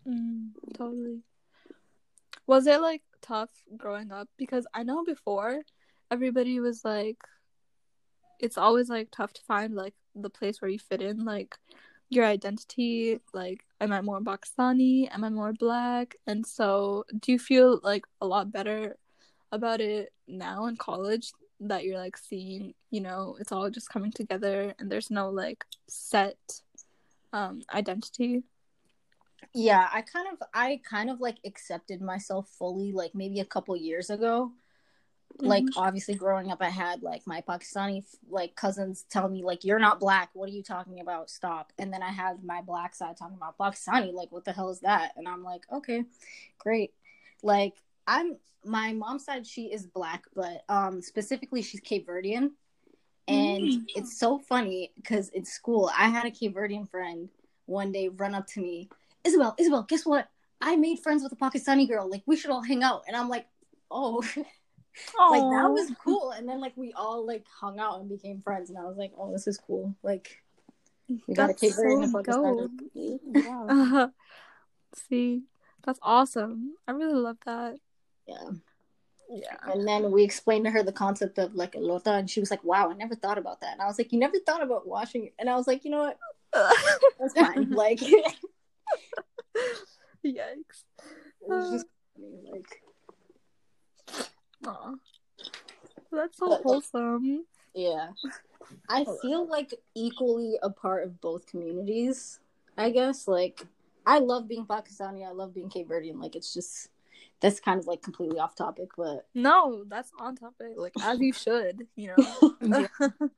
Mm, 0.08 0.50
totally. 0.74 1.22
Was 2.46 2.66
it 2.66 2.80
like 2.80 3.02
tough 3.20 3.50
growing 3.76 4.10
up? 4.10 4.28
Because 4.38 4.66
I 4.72 4.82
know 4.82 5.04
before 5.04 5.60
everybody 6.10 6.60
was 6.60 6.84
like, 6.84 7.18
it's 8.40 8.56
always 8.56 8.88
like 8.88 9.08
tough 9.10 9.32
to 9.34 9.42
find 9.42 9.74
like 9.74 9.94
the 10.14 10.30
place 10.30 10.62
where 10.62 10.70
you 10.70 10.78
fit 10.78 11.02
in, 11.02 11.24
like 11.24 11.56
your 12.08 12.24
identity. 12.24 13.20
Like, 13.34 13.64
am 13.80 13.92
I 13.92 14.00
more 14.00 14.20
Pakistani? 14.20 15.12
Am 15.12 15.24
I 15.24 15.28
more 15.30 15.52
black? 15.52 16.16
And 16.26 16.46
so, 16.46 17.04
do 17.20 17.32
you 17.32 17.38
feel 17.38 17.80
like 17.82 18.04
a 18.20 18.26
lot 18.26 18.50
better 18.52 18.96
about 19.52 19.80
it 19.80 20.12
now 20.26 20.66
in 20.66 20.76
college 20.76 21.32
that 21.60 21.84
you're 21.84 21.98
like 21.98 22.16
seeing, 22.16 22.74
you 22.90 23.00
know, 23.00 23.36
it's 23.40 23.52
all 23.52 23.68
just 23.70 23.90
coming 23.90 24.12
together 24.12 24.74
and 24.78 24.90
there's 24.90 25.10
no 25.10 25.28
like 25.30 25.64
set 25.88 26.38
um 27.32 27.62
identity? 27.74 28.42
Yeah 29.54 29.88
i 29.92 30.02
kind 30.02 30.26
of 30.32 30.38
i 30.54 30.80
kind 30.88 31.10
of 31.10 31.20
like 31.20 31.38
accepted 31.44 32.00
myself 32.00 32.48
fully 32.58 32.92
like 32.92 33.14
maybe 33.14 33.40
a 33.40 33.44
couple 33.44 33.76
years 33.76 34.10
ago. 34.10 34.52
Like 35.40 35.64
Mhm. 35.66 35.76
obviously 35.76 36.14
growing 36.14 36.50
up 36.50 36.60
i 36.60 36.68
had 36.68 37.02
like 37.02 37.24
my 37.26 37.40
pakistani 37.42 38.04
like 38.28 38.56
cousins 38.56 39.04
tell 39.08 39.28
me 39.28 39.44
like 39.44 39.64
you're 39.64 39.78
not 39.78 40.00
black. 40.00 40.30
What 40.34 40.48
are 40.48 40.52
you 40.52 40.62
talking 40.64 41.00
about? 41.00 41.30
Stop. 41.30 41.72
And 41.78 41.92
then 41.92 42.02
i 42.02 42.10
had 42.10 42.42
my 42.42 42.60
black 42.62 42.94
side 42.94 43.16
talking 43.16 43.36
about 43.36 43.56
pakistani 43.58 44.12
like 44.12 44.32
what 44.32 44.44
the 44.44 44.52
hell 44.52 44.70
is 44.70 44.80
that? 44.80 45.12
And 45.16 45.28
i'm 45.28 45.44
like 45.44 45.62
okay 45.72 46.04
great. 46.58 46.92
Like 47.42 47.74
i'm 48.06 48.36
my 48.64 48.92
mom's 48.92 49.24
side 49.24 49.46
she 49.46 49.66
is 49.72 49.86
black 49.86 50.24
but 50.34 50.64
um 50.68 51.00
specifically 51.00 51.62
she's 51.62 51.80
cape 51.80 52.06
verdean. 52.08 52.50
And 53.28 53.62
Mm. 53.62 53.86
it's 53.94 54.18
so 54.18 54.38
funny 54.38 54.90
because 54.96 55.28
in 55.30 55.44
school 55.44 55.90
i 55.96 56.08
had 56.08 56.26
a 56.26 56.30
cape 56.30 56.54
verdean 56.56 56.88
friend 56.90 57.28
one 57.66 57.92
day 57.92 58.08
run 58.08 58.34
up 58.34 58.46
to 58.48 58.60
me 58.60 58.88
isabel 59.28 59.54
isabel 59.58 59.82
guess 59.82 60.04
what? 60.06 60.28
I 60.60 60.74
made 60.76 60.98
friends 60.98 61.22
with 61.22 61.32
a 61.32 61.36
pakistani 61.36 61.86
girl. 61.88 62.10
Like 62.10 62.22
we 62.26 62.36
should 62.36 62.50
all 62.50 62.62
hang 62.62 62.82
out. 62.82 63.04
And 63.06 63.16
i'm 63.16 63.28
like 63.28 63.46
oh. 63.90 64.22
Like 65.16 65.42
that 65.42 65.70
was 65.70 65.92
cool. 66.02 66.32
And 66.32 66.48
then 66.48 66.60
like 66.60 66.76
we 66.76 66.92
all 66.92 67.24
like 67.24 67.44
hung 67.60 67.78
out 67.78 68.00
and 68.00 68.08
became 68.08 68.40
friends. 68.42 68.68
And 68.70 68.78
i 68.78 68.84
was 68.84 68.96
like 68.96 69.12
oh 69.16 69.30
this 69.32 69.46
is 69.46 69.58
cool. 69.58 69.94
Like 70.02 70.42
we 71.26 71.34
got 71.34 71.44
a 71.44 71.46
That's 71.48 71.60
cape 71.60 71.72
verdean 71.72 72.02
in 72.02 72.10
so 72.10 72.18
pakistan 72.18 72.56
dope. 72.56 72.70
Yeah. 72.94 74.06
Uh, 74.08 74.08
see, 75.08 75.42
that's 75.84 76.00
awesome. 76.02 76.74
I 76.88 76.92
really 76.92 77.14
love 77.14 77.36
that. 77.46 77.76
yeah. 78.26 78.50
Yeah. 79.30 79.56
and 79.70 79.86
then 79.86 80.10
we 80.10 80.24
explained 80.24 80.64
to 80.64 80.70
her 80.70 80.82
the 80.82 80.90
concept 80.90 81.36
of 81.36 81.54
like 81.54 81.74
a 81.74 81.78
lota 81.78 82.12
and 82.12 82.30
she 82.30 82.40
was 82.40 82.50
like 82.50 82.64
wow 82.64 82.88
i 82.90 82.94
never 82.94 83.14
thought 83.14 83.36
about 83.36 83.60
that. 83.60 83.72
And 83.74 83.82
i 83.82 83.86
was 83.86 83.98
like 83.98 84.10
you 84.10 84.18
never 84.18 84.38
thought 84.46 84.62
about 84.62 84.88
washing 84.88 85.30
and 85.38 85.50
i 85.50 85.54
was 85.54 85.66
like 85.66 85.84
you 85.84 85.90
know 85.90 86.00
what? 86.00 86.18
That's 87.20 87.34
fine. 87.34 87.70
Like 87.70 88.00
it 90.24 90.36
Yikes. 90.36 90.84
was 91.46 91.70
just 91.72 91.86
funny, 92.16 92.50
like 92.52 92.82
Aw. 94.66 94.94
That's 96.10 96.38
so 96.38 96.48
But- 96.48 96.60
uh, 96.60 96.62
wholesome. 96.62 97.44
Yeah. 97.74 98.08
I 98.88 99.06
feel 99.22 99.46
like 99.46 99.72
equally 99.94 100.58
a 100.62 100.70
part 100.70 101.04
of 101.04 101.20
both 101.20 101.46
communities, 101.46 102.40
I 102.76 102.90
guess. 102.90 103.28
Like, 103.28 103.64
I 104.04 104.18
love 104.18 104.48
being 104.48 104.66
Pakistani, 104.66 105.26
I 105.26 105.30
love 105.30 105.54
being 105.54 105.70
Cape 105.70 105.88
Verdean. 105.88 106.20
Like, 106.20 106.34
it's 106.34 106.52
just, 106.52 106.88
that's 107.40 107.60
kind 107.60 107.78
of 107.78 107.86
like 107.86 108.02
completely 108.02 108.38
off 108.40 108.54
topic, 108.56 108.90
but 108.96 109.26
No, 109.34 109.84
that's 109.86 110.10
on 110.18 110.34
topic. 110.36 110.72
Like 110.76 110.92
as 111.02 111.20
you 111.20 111.32
should, 111.32 111.86
you 111.96 112.14
know. 112.16 112.88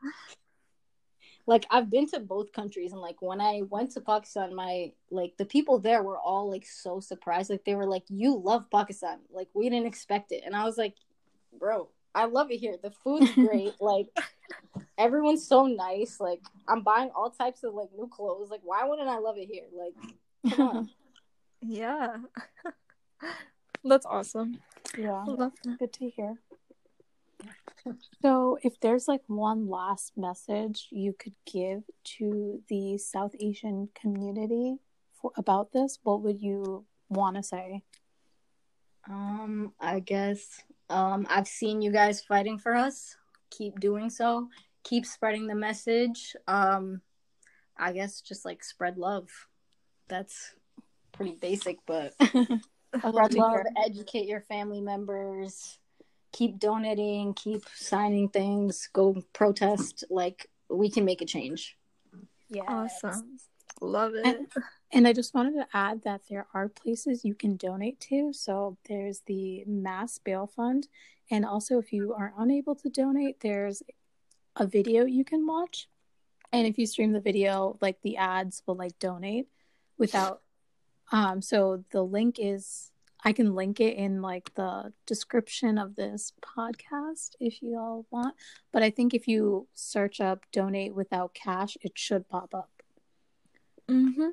like, 1.46 1.66
I've 1.70 1.90
been 1.90 2.06
to 2.10 2.20
both 2.20 2.52
countries, 2.52 2.92
and 2.92 3.00
like, 3.00 3.20
when 3.20 3.40
I 3.40 3.62
went 3.68 3.92
to 3.92 4.00
Pakistan, 4.00 4.54
my, 4.54 4.92
like, 5.10 5.36
the 5.36 5.44
people 5.44 5.78
there 5.78 6.02
were 6.02 6.18
all 6.18 6.50
like 6.50 6.66
so 6.66 7.00
surprised. 7.00 7.50
Like, 7.50 7.64
they 7.64 7.74
were 7.74 7.86
like, 7.86 8.04
You 8.08 8.36
love 8.38 8.70
Pakistan. 8.70 9.18
Like, 9.30 9.48
we 9.54 9.68
didn't 9.68 9.86
expect 9.86 10.32
it. 10.32 10.42
And 10.44 10.54
I 10.54 10.64
was 10.64 10.78
like, 10.78 10.94
Bro, 11.58 11.88
I 12.14 12.26
love 12.26 12.50
it 12.50 12.58
here. 12.58 12.76
The 12.82 12.90
food's 12.90 13.30
great. 13.34 13.74
like, 13.80 14.08
everyone's 14.98 15.46
so 15.46 15.66
nice. 15.66 16.20
Like, 16.20 16.40
I'm 16.68 16.82
buying 16.82 17.10
all 17.14 17.30
types 17.30 17.64
of 17.64 17.74
like 17.74 17.88
new 17.96 18.08
clothes. 18.08 18.50
Like, 18.50 18.60
why 18.62 18.84
wouldn't 18.84 19.08
I 19.08 19.18
love 19.18 19.36
it 19.38 19.48
here? 19.50 19.64
Like, 19.72 20.54
come 20.56 20.68
on. 20.68 20.90
yeah. 21.62 22.16
that's 23.84 24.06
awesome. 24.06 24.60
yeah. 24.96 25.12
I 25.12 25.24
love 25.24 25.52
that. 25.64 25.78
Good 25.78 25.92
to 25.94 26.10
hear. 26.10 26.36
So, 28.22 28.58
if 28.62 28.78
there's 28.80 29.08
like 29.08 29.22
one 29.26 29.68
last 29.68 30.12
message 30.16 30.88
you 30.90 31.14
could 31.18 31.34
give 31.50 31.82
to 32.18 32.62
the 32.68 32.98
South 32.98 33.32
Asian 33.40 33.88
community 33.94 34.76
for 35.20 35.32
about 35.36 35.72
this, 35.72 35.98
what 36.02 36.22
would 36.22 36.40
you 36.40 36.84
want 37.08 37.36
to 37.36 37.42
say? 37.42 37.82
Um, 39.08 39.72
I 39.80 40.00
guess 40.00 40.62
um 40.90 41.26
I've 41.30 41.48
seen 41.48 41.80
you 41.80 41.90
guys 41.90 42.20
fighting 42.20 42.58
for 42.58 42.74
us. 42.74 43.16
Keep 43.50 43.80
doing 43.80 44.10
so. 44.10 44.48
Keep 44.84 45.06
spreading 45.06 45.46
the 45.46 45.54
message. 45.54 46.36
Um 46.46 47.00
I 47.78 47.92
guess 47.92 48.20
just 48.20 48.44
like 48.44 48.62
spread 48.62 48.98
love. 48.98 49.28
That's 50.08 50.54
pretty 51.12 51.36
basic, 51.40 51.78
but 51.86 52.12
spread 52.20 53.34
love, 53.34 53.60
educate 53.84 54.26
your 54.26 54.42
family 54.42 54.80
members, 54.80 55.78
keep 56.32 56.58
donating, 56.58 57.34
keep 57.34 57.62
signing 57.74 58.28
things, 58.28 58.88
go 58.92 59.22
protest. 59.32 60.04
Like 60.10 60.48
we 60.68 60.90
can 60.90 61.04
make 61.04 61.22
a 61.22 61.26
change. 61.26 61.76
Yeah. 62.48 62.62
Awesome. 62.66 63.38
Love 63.80 64.14
it. 64.14 64.26
And, 64.26 64.46
and 64.92 65.08
I 65.08 65.12
just 65.12 65.34
wanted 65.34 65.54
to 65.54 65.66
add 65.72 66.02
that 66.02 66.22
there 66.28 66.46
are 66.52 66.68
places 66.68 67.24
you 67.24 67.34
can 67.34 67.56
donate 67.56 68.00
to. 68.00 68.32
So 68.32 68.76
there's 68.88 69.20
the 69.26 69.64
Mass 69.66 70.18
Bail 70.18 70.46
Fund. 70.46 70.88
And 71.30 71.44
also, 71.44 71.78
if 71.78 71.92
you 71.92 72.12
are 72.12 72.34
unable 72.36 72.74
to 72.74 72.88
donate, 72.90 73.40
there's 73.40 73.82
a 74.56 74.66
video 74.66 75.04
you 75.04 75.24
can 75.24 75.46
watch. 75.46 75.88
And 76.52 76.66
if 76.66 76.76
you 76.76 76.86
stream 76.86 77.12
the 77.12 77.20
video, 77.20 77.78
like 77.80 78.02
the 78.02 78.16
ads 78.16 78.62
will 78.66 78.74
like 78.74 78.98
donate 78.98 79.46
without. 79.96 80.42
Um, 81.12 81.40
so 81.40 81.84
the 81.92 82.02
link 82.02 82.36
is, 82.38 82.89
I 83.24 83.32
can 83.32 83.54
link 83.54 83.80
it 83.80 83.96
in 83.96 84.22
like 84.22 84.54
the 84.54 84.92
description 85.06 85.78
of 85.78 85.96
this 85.96 86.32
podcast 86.40 87.34
if 87.40 87.62
you 87.62 87.76
all 87.78 88.06
want. 88.10 88.34
But 88.72 88.82
I 88.82 88.90
think 88.90 89.14
if 89.14 89.28
you 89.28 89.68
search 89.74 90.20
up 90.20 90.44
donate 90.52 90.94
without 90.94 91.34
cash, 91.34 91.76
it 91.82 91.92
should 91.98 92.28
pop 92.28 92.54
up. 92.54 92.70
Mm-hmm. 93.88 94.28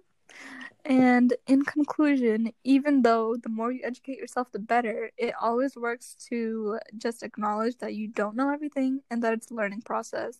And 0.85 1.33
in 1.47 1.65
conclusion, 1.65 2.53
even 2.63 3.01
though 3.01 3.35
the 3.35 3.49
more 3.49 3.71
you 3.71 3.81
educate 3.83 4.17
yourself, 4.17 4.51
the 4.51 4.59
better, 4.59 5.11
it 5.17 5.33
always 5.41 5.75
works 5.75 6.15
to 6.29 6.79
just 6.97 7.23
acknowledge 7.23 7.77
that 7.79 7.95
you 7.95 8.07
don't 8.07 8.37
know 8.37 8.53
everything 8.53 9.01
and 9.11 9.21
that 9.23 9.33
it's 9.33 9.51
a 9.51 9.53
learning 9.53 9.81
process. 9.81 10.39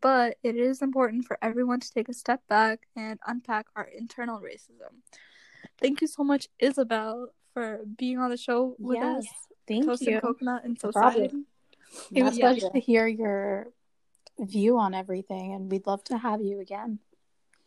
But 0.00 0.38
it 0.42 0.56
is 0.56 0.80
important 0.80 1.26
for 1.26 1.36
everyone 1.42 1.80
to 1.80 1.92
take 1.92 2.08
a 2.08 2.14
step 2.14 2.40
back 2.48 2.86
and 2.96 3.18
unpack 3.26 3.66
our 3.76 3.84
internal 3.84 4.40
racism. 4.40 5.02
Thank 5.78 6.00
you 6.00 6.06
so 6.06 6.24
much, 6.24 6.48
Isabel, 6.58 7.28
for 7.54 7.80
being 7.96 8.18
on 8.18 8.28
the 8.30 8.36
show 8.36 8.76
with 8.78 8.98
Yes. 8.98 9.24
us. 9.24 9.32
Thank 9.66 9.86
toast 9.86 10.02
you. 10.02 10.14
and 10.14 10.22
coconut 10.22 10.64
and 10.64 10.76
No 10.82 10.92
problem. 10.92 11.24
society. 11.24 11.44
It 12.12 12.22
was 12.24 12.36
Yeah. 12.36 12.46
nice 12.50 12.60
pleasure. 12.60 12.72
to 12.72 12.80
hear 12.80 13.06
your 13.06 13.72
view 14.38 14.78
on 14.78 14.92
everything, 14.94 15.54
and 15.54 15.70
we'd 15.70 15.86
love 15.86 16.02
to 16.04 16.18
have 16.18 16.42
you 16.42 16.60
again. 16.60 16.98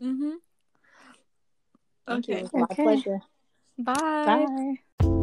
Mm-hmm. 0.02 0.36
Thank 2.06 2.28
you. 2.28 2.34
Okay. 2.36 2.40
It 2.40 2.44
was 2.44 2.54
my 2.54 2.62
Okay. 2.64 2.84
pleasure. 2.84 3.22
Bye. 3.80 4.46
Bye. 5.00 5.14